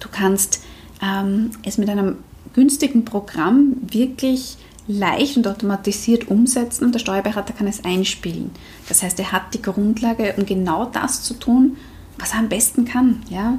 [0.00, 0.62] Du kannst
[1.02, 2.16] ähm, es mit einem
[2.54, 4.56] günstigen Programm wirklich
[4.88, 8.50] leicht und automatisiert umsetzen und der Steuerberater kann es einspielen.
[8.88, 11.76] Das heißt, er hat die Grundlage, um genau das zu tun,
[12.18, 13.58] was er am besten kann, ja,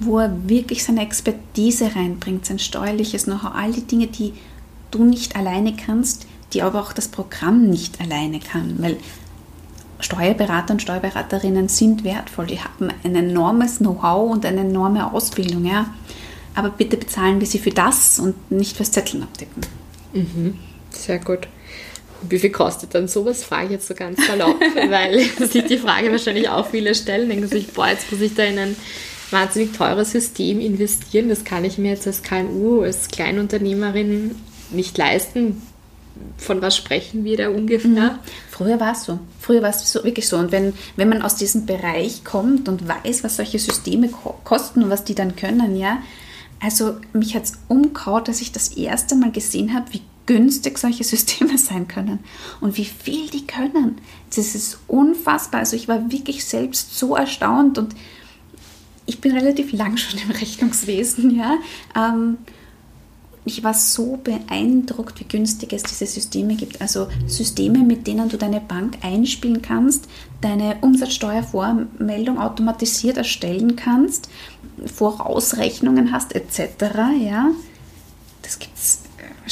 [0.00, 4.32] wo er wirklich seine Expertise reinbringt, sein steuerliches Know-how, all die Dinge, die
[4.90, 8.96] du nicht alleine kannst, die aber auch das Programm nicht alleine kann, weil
[10.00, 15.86] Steuerberater und Steuerberaterinnen sind wertvoll, die haben ein enormes Know-how und eine enorme Ausbildung, ja.
[16.54, 19.62] Aber bitte bezahlen wir sie für das und nicht fürs Zetteln abtippen.
[20.12, 20.58] Mhm.
[20.90, 21.46] Sehr gut.
[22.22, 23.44] Wie viel kostet dann sowas?
[23.44, 27.28] Frage ich jetzt so ganz salopp, weil sich die Frage wahrscheinlich auch viele stellen.
[27.28, 28.76] Denken sich, boah, jetzt muss ich da in ein
[29.30, 31.28] wahnsinnig teures System investieren.
[31.28, 34.36] Das kann ich mir jetzt als KMU, als Kleinunternehmerin
[34.70, 35.62] nicht leisten.
[36.36, 37.88] Von was sprechen wir da ungefähr?
[37.88, 38.18] Mhm.
[38.50, 39.18] Früher war es so.
[39.38, 40.36] Früher war es so, wirklich so.
[40.36, 44.10] Und wenn, wenn man aus diesem Bereich kommt und weiß, was solche Systeme
[44.44, 46.02] kosten und was die dann können, ja,
[46.62, 51.04] also mich hat es umgehauen, dass ich das erste Mal gesehen habe, wie günstig solche
[51.12, 52.20] Systeme sein können
[52.60, 53.98] und wie viel die können.
[54.34, 55.60] Das ist unfassbar.
[55.60, 57.94] Also ich war wirklich selbst so erstaunt und
[59.10, 61.58] ich bin relativ lang schon im Rechnungswesen, ja.
[61.96, 62.38] Ähm,
[63.44, 66.80] ich war so beeindruckt, wie günstig es diese Systeme gibt.
[66.80, 70.06] Also Systeme, mit denen du deine Bank einspielen kannst,
[70.40, 74.28] deine Umsatzsteuervormeldung automatisiert erstellen kannst,
[74.86, 76.84] Vorausrechnungen hast etc.
[77.20, 77.50] Ja,
[78.42, 79.00] das es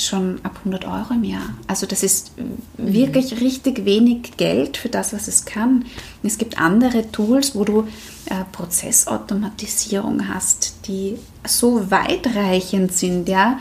[0.01, 1.55] schon ab 100 Euro im Jahr.
[1.67, 2.33] Also das ist
[2.77, 3.39] wirklich mhm.
[3.39, 5.85] richtig wenig Geld für das, was es kann.
[6.23, 7.87] Es gibt andere Tools, wo du
[8.27, 13.59] äh, Prozessautomatisierung hast, die so weitreichend sind, ja,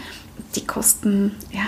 [0.55, 1.67] die kosten ja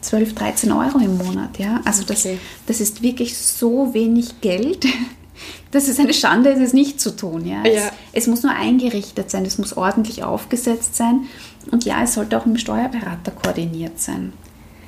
[0.00, 1.80] 12, 13 Euro im Monat, ja.
[1.84, 2.38] Also okay.
[2.66, 4.86] das, das ist wirklich so wenig Geld.
[5.72, 7.44] Das ist eine Schande, es nicht zu tun.
[7.44, 7.64] Ja.
[7.64, 7.90] Es, ja.
[8.12, 11.26] es muss nur eingerichtet sein, es muss ordentlich aufgesetzt sein
[11.70, 14.32] und ja, es sollte auch mit dem Steuerberater koordiniert sein.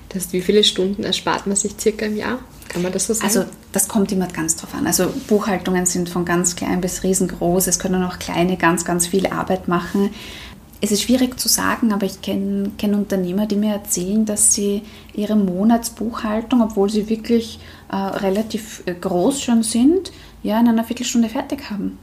[0.08, 2.38] Das heißt, wie viele Stunden erspart man sich circa im Jahr?
[2.68, 3.26] Kann man das so sagen?
[3.26, 4.86] Also das kommt immer ganz drauf an.
[4.86, 7.66] Also Buchhaltungen sind von ganz klein bis riesengroß.
[7.66, 10.10] Es können auch kleine ganz, ganz viel Arbeit machen.
[10.80, 14.82] Es ist schwierig zu sagen, aber ich kenne kenn Unternehmer, die mir erzählen, dass sie
[15.14, 17.58] ihre Monatsbuchhaltung, obwohl sie wirklich
[17.90, 20.12] äh, relativ äh, groß schon sind,
[20.42, 21.98] ja, in einer Viertelstunde fertig haben.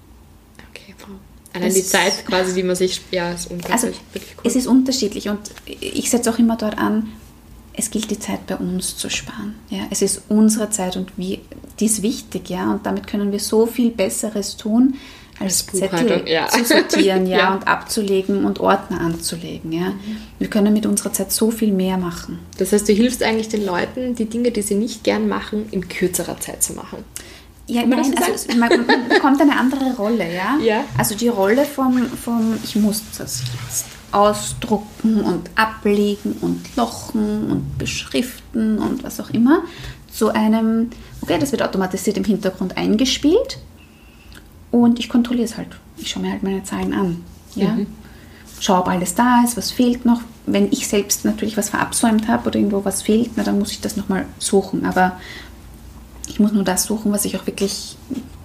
[0.72, 1.16] Okay, wow.
[1.54, 3.84] Allein die Zeit quasi, die man sich, ja, ist unglaublich.
[3.84, 4.22] Also, cool.
[4.44, 7.12] Es ist unterschiedlich und ich setze auch immer dort an,
[7.76, 9.56] es gilt die Zeit bei uns zu sparen.
[9.70, 11.40] Ja, es ist unsere Zeit und wie,
[11.80, 14.96] die ist wichtig, ja, und damit können wir so viel Besseres tun,
[15.40, 16.48] als Zettel ja.
[16.48, 19.90] zu sortieren, ja, ja, und abzulegen und Ordner anzulegen, ja.
[19.90, 20.18] Mhm.
[20.38, 22.40] Wir können mit unserer Zeit so viel mehr machen.
[22.58, 25.88] Das heißt, du hilfst eigentlich den Leuten, die Dinge, die sie nicht gern machen, in
[25.88, 27.04] kürzerer Zeit zu machen.
[27.68, 30.58] Ja, nein, also man, man, bekommt eine andere Rolle, ja?
[30.62, 30.84] ja.
[30.98, 37.78] Also die Rolle vom, vom ich muss das jetzt ausdrucken und ablegen und lochen und
[37.78, 39.64] beschriften und was auch immer,
[40.12, 43.58] zu einem, okay, das wird automatisiert im Hintergrund eingespielt
[44.70, 45.70] und ich kontrolliere es halt.
[45.98, 47.24] Ich schaue mir halt meine Zahlen an.
[47.56, 47.70] Ja?
[47.70, 47.88] Mhm.
[48.60, 50.22] Schaue, ob alles da ist, was fehlt noch.
[50.46, 53.82] Wenn ich selbst natürlich was verabsäumt habe oder irgendwo was fehlt, na, dann muss ich
[53.82, 54.86] das nochmal suchen.
[54.86, 55.20] Aber
[56.28, 57.98] ich muss nur das suchen, was ich auch wirklich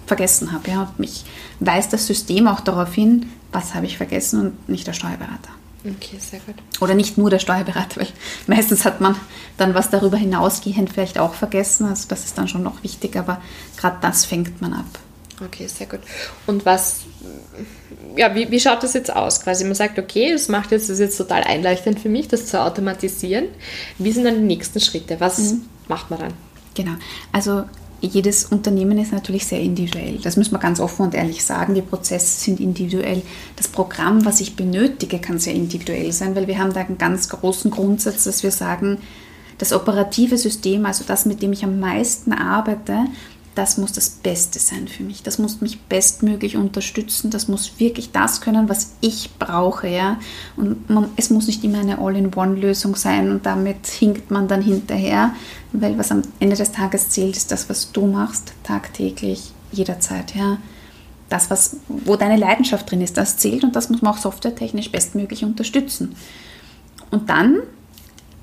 [0.05, 0.69] vergessen habe.
[0.69, 0.81] Ja?
[0.83, 1.25] Und mich
[1.59, 5.51] weist das System auch darauf hin, was habe ich vergessen und nicht der Steuerberater.
[5.85, 6.55] Okay, sehr gut.
[6.81, 8.07] Oder nicht nur der Steuerberater, weil
[8.47, 9.15] meistens hat man
[9.57, 11.85] dann was darüber hinausgehend vielleicht auch vergessen.
[11.85, 13.41] Also das ist dann schon noch wichtig, aber
[13.77, 14.99] gerade das fängt man ab.
[15.41, 16.01] Okay, sehr gut.
[16.47, 17.03] Und was,
[18.17, 19.41] ja, wie, wie schaut das jetzt aus?
[19.41, 22.47] Quasi man sagt, okay, das macht jetzt, das ist jetzt total einleuchtend für mich, das
[22.47, 23.45] zu automatisieren.
[23.97, 25.21] Wie sind dann die nächsten Schritte?
[25.21, 25.61] Was mhm.
[25.87, 26.33] macht man dann?
[26.79, 26.93] Genau.
[27.33, 27.63] Also
[27.99, 30.17] jedes Unternehmen ist natürlich sehr individuell.
[30.23, 31.75] Das muss man ganz offen und ehrlich sagen.
[31.75, 33.21] Die Prozesse sind individuell.
[33.57, 37.27] Das Programm, was ich benötige, kann sehr individuell sein, weil wir haben da einen ganz
[37.27, 38.99] großen Grundsatz, dass wir sagen,
[39.57, 43.07] das operative System, also das, mit dem ich am meisten arbeite,
[43.55, 45.21] das muss das Beste sein für mich.
[45.21, 47.29] Das muss mich bestmöglich unterstützen.
[47.29, 49.89] Das muss wirklich das können, was ich brauche.
[49.89, 50.17] Ja?
[50.55, 55.33] Und man, es muss nicht immer eine All-in-One-Lösung sein und damit hinkt man dann hinterher,
[55.71, 60.35] weil was am Ende des Tages zählt, ist das, was du machst, tagtäglich, jederzeit.
[60.35, 60.57] Ja?
[61.29, 64.91] Das, was, wo deine Leidenschaft drin ist, das zählt und das muss man auch softwaretechnisch
[64.91, 66.15] bestmöglich unterstützen.
[67.11, 67.59] Und dann,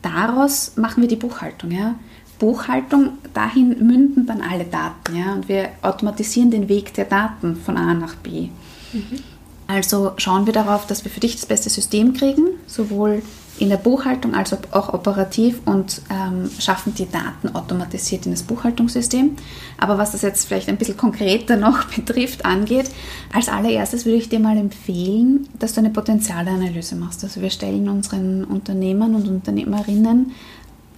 [0.03, 1.73] daraus machen wir die Buchhaltung.
[1.73, 1.97] Ja?
[2.39, 5.17] Buchhaltung, dahin münden dann alle Daten.
[5.17, 5.33] Ja?
[5.35, 8.49] Und wir automatisieren den Weg der Daten von A nach B.
[8.93, 9.23] Mhm.
[9.67, 13.23] Also schauen wir darauf, dass wir für dich das beste System kriegen, sowohl
[13.59, 19.37] in der Buchhaltung als auch operativ und ähm, schaffen die Daten automatisiert in das Buchhaltungssystem.
[19.79, 22.91] Aber was das jetzt vielleicht ein bisschen konkreter noch betrifft, angeht,
[23.33, 27.25] als allererstes würde ich dir mal empfehlen, dass du eine Potenzialanalyse machst.
[27.25, 30.33] Also wir stellen unseren Unternehmern und Unternehmerinnen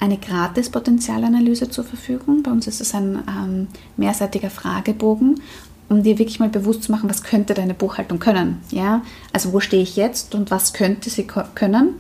[0.01, 2.43] eine Gratis-Potenzialanalyse zur Verfügung.
[2.43, 3.67] Bei uns ist es ein ähm,
[3.97, 5.41] mehrseitiger Fragebogen
[5.89, 8.61] um dir wirklich mal bewusst zu machen, was könnte deine Buchhaltung können.
[8.71, 9.03] Ja?
[9.33, 11.95] Also wo stehe ich jetzt und was könnte sie können.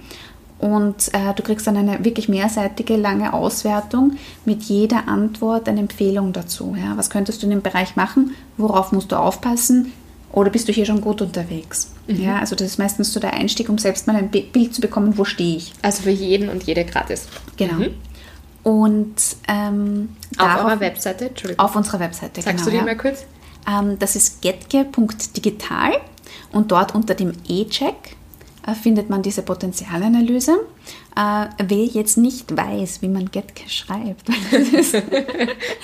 [0.59, 6.33] Und äh, du kriegst dann eine wirklich mehrseitige, lange Auswertung mit jeder Antwort eine Empfehlung
[6.33, 6.77] dazu.
[6.77, 6.97] Ja?
[6.97, 8.35] Was könntest du in dem Bereich machen?
[8.57, 9.93] Worauf musst du aufpassen?
[10.33, 11.93] Oder bist du hier schon gut unterwegs?
[12.07, 12.23] Mhm.
[12.23, 15.17] Ja, also das ist meistens so der Einstieg, um selbst mal ein Bild zu bekommen,
[15.17, 15.73] wo stehe ich.
[15.81, 17.29] Also für jeden und jede gratis.
[17.57, 17.75] Genau.
[17.75, 17.95] Mhm.
[18.65, 19.15] Und
[19.47, 21.65] ähm, auf eurer Webseite, Entschuldigung.
[21.65, 22.83] Auf unserer Webseite, Sagst genau, du die ja.
[22.83, 23.25] mal kurz?
[23.67, 25.93] Ähm, das ist getge.digital
[26.53, 28.17] und dort unter dem E-Check
[28.83, 30.59] findet man diese Potenzialanalyse.
[31.17, 34.95] Äh, wer jetzt nicht weiß, wie man Getke schreibt, das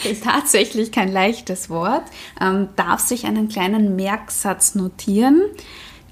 [0.05, 2.05] ist tatsächlich kein leichtes Wort,
[2.41, 5.43] ähm, darf sich einen kleinen Merksatz notieren.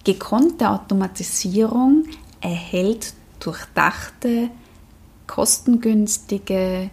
[0.05, 2.05] Gekonnte Automatisierung
[2.41, 4.51] erhält durchdachte,
[5.27, 6.91] kostengünstige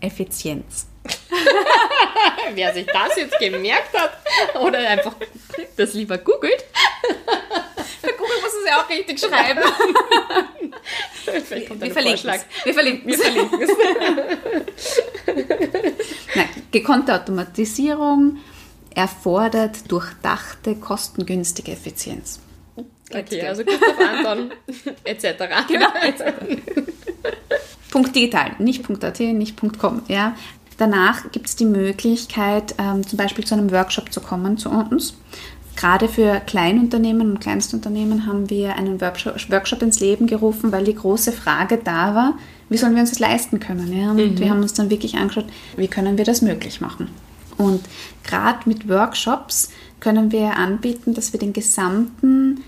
[0.00, 0.86] Effizienz.
[2.54, 4.10] Wer sich das jetzt gemerkt hat
[4.60, 5.14] oder einfach
[5.76, 6.64] das lieber googelt.
[8.02, 9.60] Bei Google muss es ja auch richtig schreiben.
[11.24, 12.44] Wir, verlinken es.
[12.64, 13.18] Wir verlinken es.
[13.18, 13.70] Wir verlinken es.
[16.34, 18.38] Nein, gekonnte Automatisierung
[18.94, 22.40] erfordert durchdachte, kostengünstige Effizienz.
[23.12, 24.52] Okay, also Christoph Anton
[25.04, 25.44] etc.
[25.68, 25.88] Genau.
[27.90, 30.02] Punkt digital, nicht .at, nicht .com.
[30.08, 30.36] Ja.
[30.78, 35.14] Danach gibt es die Möglichkeit, ähm, zum Beispiel zu einem Workshop zu kommen zu uns.
[35.80, 41.32] Gerade für Kleinunternehmen und Kleinstunternehmen haben wir einen Workshop ins Leben gerufen, weil die große
[41.32, 42.34] Frage da war,
[42.68, 43.90] wie sollen wir uns das leisten können?
[43.90, 44.10] Ja?
[44.10, 44.38] Und mhm.
[44.38, 45.46] wir haben uns dann wirklich angeschaut,
[45.78, 47.08] wie können wir das möglich machen?
[47.56, 47.80] Und
[48.24, 52.62] gerade mit Workshops können wir anbieten, dass wir den gesamten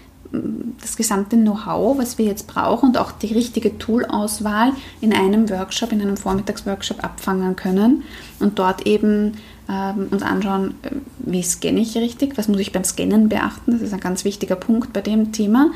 [0.81, 4.73] das gesamte Know-how, was wir jetzt brauchen und auch die richtige Toolauswahl
[5.03, 8.05] in einem Workshop, in einem Vormittagsworkshop abfangen können
[8.41, 9.35] und dort eben
[9.69, 10.75] ähm, uns anschauen,
[11.19, 14.57] wie scanne ich richtig, was muss ich beim Scannen beachten, das ist ein ganz wichtiger
[14.57, 15.71] Punkt bei dem Thema.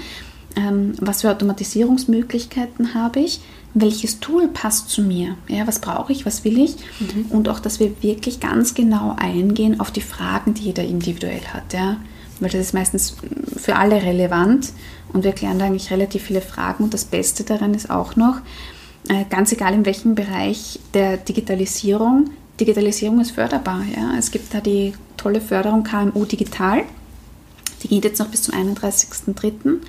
[0.57, 3.41] Ähm, was für Automatisierungsmöglichkeiten habe ich,
[3.75, 7.27] welches Tool passt zu mir, ja, was brauche ich, was will ich mhm.
[7.29, 11.75] und auch, dass wir wirklich ganz genau eingehen auf die Fragen, die jeder individuell hat.
[11.75, 11.99] Ja
[12.41, 13.17] weil das ist meistens
[13.57, 14.73] für alle relevant
[15.13, 18.39] und wir klären da eigentlich relativ viele Fragen und das Beste daran ist auch noch,
[19.09, 23.83] äh, ganz egal in welchem Bereich der Digitalisierung, Digitalisierung ist förderbar.
[23.95, 24.17] Ja?
[24.19, 26.85] Es gibt da die tolle Förderung KMU Digital,
[27.83, 29.81] die geht jetzt noch bis zum 31.03.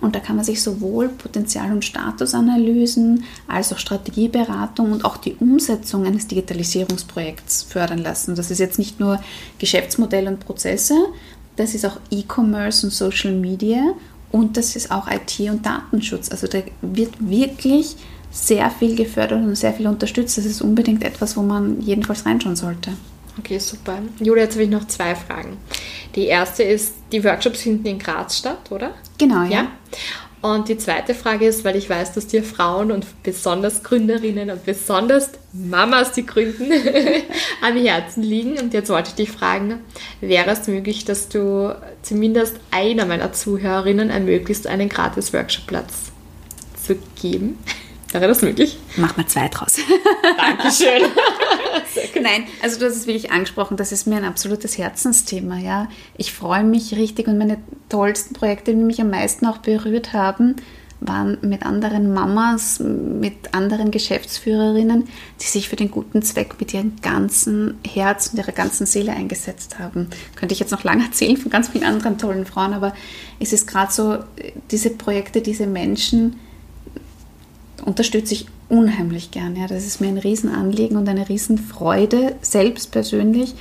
[0.00, 5.34] Und da kann man sich sowohl Potenzial- und Statusanalysen als auch Strategieberatung und auch die
[5.34, 8.34] Umsetzung eines Digitalisierungsprojekts fördern lassen.
[8.34, 9.20] Das ist jetzt nicht nur
[9.58, 10.94] Geschäftsmodell und Prozesse,
[11.56, 13.82] das ist auch E-Commerce und Social Media
[14.30, 16.30] und das ist auch IT und Datenschutz.
[16.30, 17.96] Also da wird wirklich
[18.30, 20.38] sehr viel gefördert und sehr viel unterstützt.
[20.38, 22.92] Das ist unbedingt etwas, wo man jedenfalls reinschauen sollte.
[23.38, 23.98] Okay, super.
[24.18, 25.58] Julia, jetzt habe ich noch zwei Fragen.
[26.14, 28.94] Die erste ist, die Workshops finden in Graz statt, oder?
[29.16, 29.50] Genau, ja.
[29.50, 29.66] ja?
[30.40, 34.64] Und die zweite Frage ist, weil ich weiß, dass dir Frauen und besonders Gründerinnen und
[34.64, 36.70] besonders Mamas, die gründen,
[37.62, 38.56] am Herzen liegen.
[38.56, 39.80] Und jetzt wollte ich dich fragen,
[40.20, 46.12] wäre es möglich, dass du zumindest einer meiner Zuhörerinnen ermöglicht, einen gratis Workshopplatz
[46.86, 47.58] zu geben?
[48.12, 48.78] Wäre das möglich?
[48.96, 49.76] Mach mal zwei draus.
[50.38, 51.02] Dankeschön.
[52.22, 55.58] Nein, also du hast es wirklich angesprochen, das ist mir ein absolutes Herzensthema.
[55.58, 55.88] Ja.
[56.16, 60.56] Ich freue mich richtig und meine tollsten Projekte, die mich am meisten auch berührt haben,
[61.00, 65.08] waren mit anderen Mamas, mit anderen Geschäftsführerinnen,
[65.40, 69.78] die sich für den guten Zweck mit ihrem ganzen Herz und ihrer ganzen Seele eingesetzt
[69.78, 70.08] haben.
[70.34, 72.94] Könnte ich jetzt noch lange erzählen von ganz vielen anderen tollen Frauen, aber
[73.38, 74.18] es ist gerade so,
[74.70, 76.40] diese Projekte, diese Menschen,
[77.88, 79.56] unterstütze ich unheimlich gern.
[79.56, 79.66] Ja.
[79.66, 83.54] Das ist mir ein Riesenanliegen und eine Riesenfreude, selbst persönlich,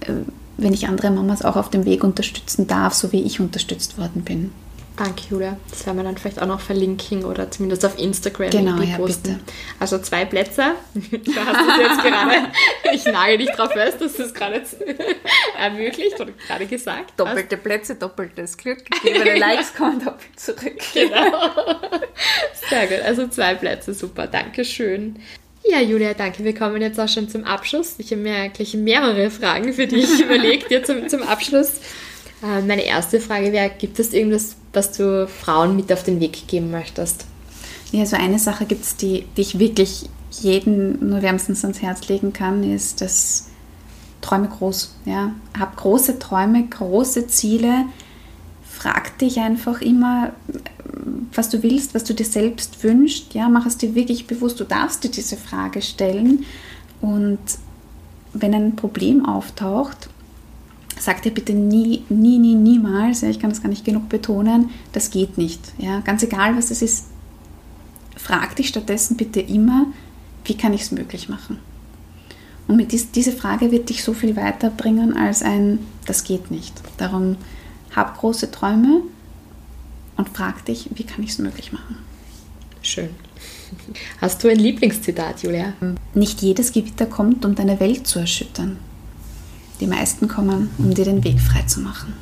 [0.00, 0.12] äh,
[0.56, 4.22] wenn ich andere Mamas auch auf dem Weg unterstützen darf, so wie ich unterstützt worden
[4.22, 4.52] bin.
[4.96, 5.58] Danke, Julia.
[5.70, 9.38] Das werden wir dann vielleicht auch noch verlinken oder zumindest auf Instagram genau, ja, posten.
[9.38, 9.40] Bitte.
[9.80, 10.74] Also zwei Plätze.
[10.94, 12.52] Du hast es jetzt gerade,
[12.92, 14.62] ich nage dich drauf fest, dass du es gerade
[15.58, 17.62] ermöglicht oder gerade gesagt Doppelte hast.
[17.62, 18.84] Plätze, doppeltes Glück.
[19.02, 20.78] Gegebene Likes kommen doppelt zurück.
[20.92, 21.50] Genau.
[22.68, 23.00] Sehr gut.
[23.04, 24.26] Also zwei Plätze, super.
[24.26, 25.16] Dankeschön.
[25.64, 26.44] Ja, Julia, danke.
[26.44, 27.94] Wir kommen jetzt auch schon zum Abschluss.
[27.98, 31.80] Ich habe mir eigentlich mehrere Fragen für dich überlegt, dir zum, zum Abschluss.
[32.42, 36.46] Äh, meine erste Frage wäre, gibt es irgendwas, was du Frauen mit auf den Weg
[36.46, 37.26] geben möchtest?
[37.90, 42.08] Ja, so eine Sache gibt es, die, die ich wirklich jedem nur wärmstens ans Herz
[42.08, 43.48] legen kann, ist, dass
[44.22, 44.94] träume groß.
[45.04, 45.32] Ja?
[45.58, 47.86] Hab große Träume, große Ziele.
[48.64, 50.32] Frag dich einfach immer,
[51.34, 53.34] was du willst, was du dir selbst wünschst.
[53.34, 53.50] Ja?
[53.50, 54.58] Mach es dir wirklich bewusst.
[54.58, 56.46] Du darfst dir diese Frage stellen.
[57.02, 57.40] Und
[58.32, 60.08] wenn ein Problem auftaucht,
[61.02, 64.70] sag dir bitte nie, nie, nie, niemals, ja, ich kann das gar nicht genug betonen,
[64.92, 65.60] das geht nicht.
[65.78, 67.06] Ja, ganz egal, was es ist,
[68.16, 69.86] frag dich stattdessen bitte immer,
[70.44, 71.58] wie kann ich es möglich machen?
[72.68, 76.72] Und mit dies, diese Frage wird dich so viel weiterbringen als ein, das geht nicht.
[76.98, 77.36] Darum
[77.96, 79.02] hab große Träume
[80.16, 81.96] und frag dich, wie kann ich es möglich machen?
[82.80, 83.10] Schön.
[84.20, 85.72] Hast du ein Lieblingszitat, Julia?
[86.14, 88.78] Nicht jedes Gewitter kommt, um deine Welt zu erschüttern.
[89.82, 92.14] Die meisten kommen, um dir den Weg frei zu machen.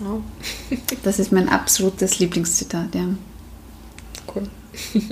[0.00, 0.20] Oh.
[1.02, 3.08] das ist mein absolutes Lieblingszitat, ja.
[4.32, 4.44] Cool.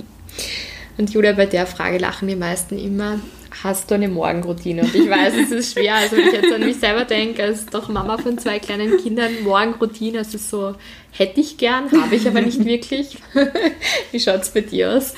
[0.97, 3.19] Und Julia, bei der Frage lachen die meisten immer.
[3.61, 4.83] Hast du eine Morgenroutine?
[4.83, 5.95] Und ich weiß, es ist schwer.
[5.95, 9.43] Also wenn ich jetzt an mich selber denke, als doch Mama von zwei kleinen Kindern,
[9.43, 10.75] Morgenroutine, ist so,
[11.11, 13.17] hätte ich gern, habe ich aber nicht wirklich.
[14.13, 15.13] Wie schaut es bei dir aus?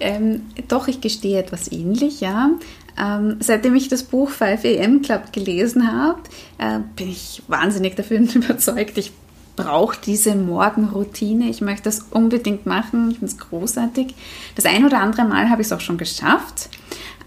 [0.00, 2.50] Ähm, doch, ich gestehe etwas ähnlich, ja.
[2.98, 6.20] Ähm, seitdem ich das Buch 5 AM Club gelesen habe,
[6.58, 8.98] äh, bin ich wahnsinnig dafür überzeugt.
[8.98, 9.12] Ich
[9.56, 11.48] brauche diese Morgenroutine.
[11.48, 13.10] Ich möchte das unbedingt machen.
[13.10, 14.14] Ich finde es großartig.
[14.54, 16.70] Das ein oder andere Mal habe ich es auch schon geschafft.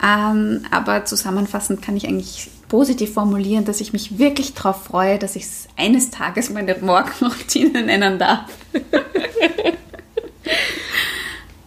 [0.04, 5.36] Ähm, aber zusammenfassend kann ich eigentlich positiv formulieren, dass ich mich wirklich darauf freue, dass
[5.36, 8.46] ich es eines Tages meine Morgenroutine nennen darf.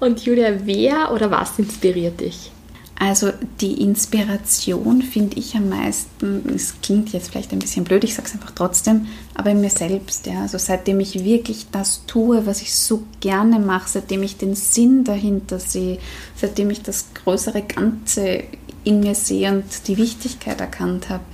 [0.00, 2.50] Und Julia, wer oder was inspiriert dich?
[2.98, 8.14] Also die Inspiration finde ich am meisten, es klingt jetzt vielleicht ein bisschen blöd, ich
[8.14, 10.26] sage es einfach trotzdem, aber in mir selbst.
[10.26, 10.42] Ja.
[10.42, 15.02] Also seitdem ich wirklich das tue, was ich so gerne mache, seitdem ich den Sinn
[15.02, 15.98] dahinter sehe,
[16.36, 18.44] seitdem ich das größere Ganze
[18.84, 21.24] in mir sehe und die Wichtigkeit erkannt habe,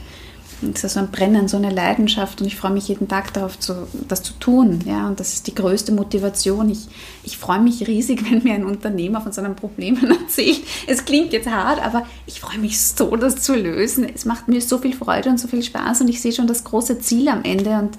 [0.63, 3.59] es ist so ein Brennen, so eine Leidenschaft und ich freue mich jeden Tag darauf,
[3.59, 4.81] zu, das zu tun.
[4.85, 5.07] Ja?
[5.07, 6.69] Und das ist die größte Motivation.
[6.69, 6.87] Ich,
[7.25, 10.63] ich freue mich riesig, wenn mir ein Unternehmer von seinen Problemen erzählt.
[10.87, 14.07] Es klingt jetzt hart, aber ich freue mich so, das zu lösen.
[14.15, 16.65] Es macht mir so viel Freude und so viel Spaß und ich sehe schon das
[16.65, 17.97] große Ziel am Ende und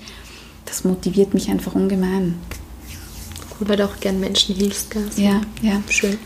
[0.66, 2.36] das motiviert mich einfach ungemein.
[3.60, 5.10] Cool, weil du auch gern Menschen hilfst, gell?
[5.18, 5.82] Ja, ja.
[5.90, 6.18] Schön.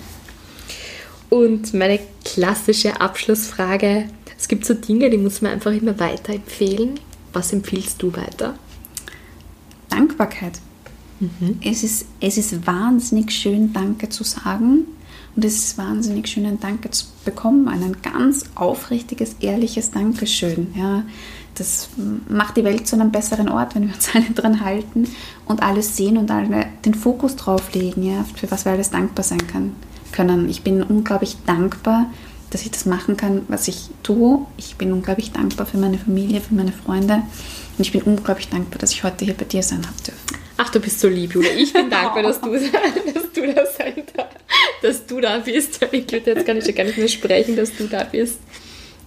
[1.29, 4.05] Und meine klassische Abschlussfrage
[4.37, 6.99] es gibt so Dinge, die muss man einfach immer weiterempfehlen.
[7.33, 8.55] Was empfiehlst du weiter?
[9.89, 10.59] Dankbarkeit.
[11.19, 11.59] Mhm.
[11.63, 14.85] Es, ist, es ist wahnsinnig schön, Danke zu sagen.
[15.35, 17.67] Und es ist wahnsinnig schön, ein Danke zu bekommen.
[17.67, 20.67] Ein ganz aufrichtiges, ehrliches Dankeschön.
[20.75, 21.03] Ja,
[21.55, 21.89] das
[22.29, 25.07] macht die Welt zu einem besseren Ort, wenn wir uns alle dran halten
[25.45, 29.23] und alles sehen und alle den Fokus drauf legen, ja, für was wir alles dankbar
[29.23, 29.41] sein
[30.11, 30.49] können.
[30.49, 32.07] Ich bin unglaublich dankbar
[32.55, 34.45] dass ich das machen kann, was ich tue.
[34.55, 37.15] Ich bin unglaublich dankbar für meine Familie, für meine Freunde.
[37.15, 40.37] Und ich bin unglaublich dankbar, dass ich heute hier bei dir sein habe dürfen.
[40.55, 41.51] Ach, du bist so lieb, Julia.
[41.51, 42.51] Ich bin dankbar, dass du,
[43.13, 44.03] dass du da sein
[44.81, 45.81] dass du da bist.
[45.91, 48.39] Ich würde jetzt gar nicht, gar nicht mehr sprechen, dass du da bist.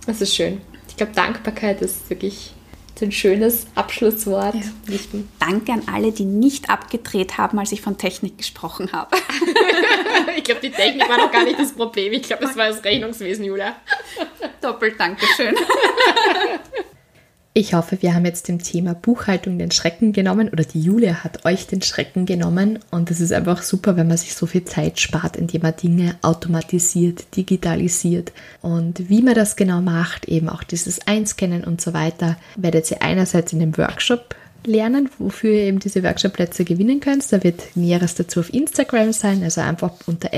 [0.07, 0.61] Das ist schön.
[0.91, 2.53] Ich glaube, Dankbarkeit ist wirklich
[3.05, 4.55] ein schönes Abschlusswort.
[4.55, 4.99] Ja.
[5.39, 9.17] Danke an alle, die nicht abgedreht haben, als ich von Technik gesprochen habe.
[10.37, 12.13] ich glaube, die Technik war noch gar nicht das Problem.
[12.13, 13.77] Ich glaube, es war das Rechnungswesen, Julia.
[14.61, 15.55] Doppelt Dankeschön.
[17.59, 21.45] Ich hoffe, wir haben jetzt dem Thema Buchhaltung den Schrecken genommen oder die Julia hat
[21.45, 25.01] euch den Schrecken genommen und es ist einfach super, wenn man sich so viel Zeit
[25.01, 28.31] spart, indem man Dinge automatisiert, digitalisiert
[28.63, 33.03] und wie man das genau macht, eben auch dieses Einscannen und so weiter, werdet ihr
[33.03, 37.33] einerseits in dem Workshop lernen, wofür ihr eben diese Workshop-Plätze gewinnen könnt.
[37.33, 40.31] Da wird Näheres dazu auf Instagram sein, also einfach unter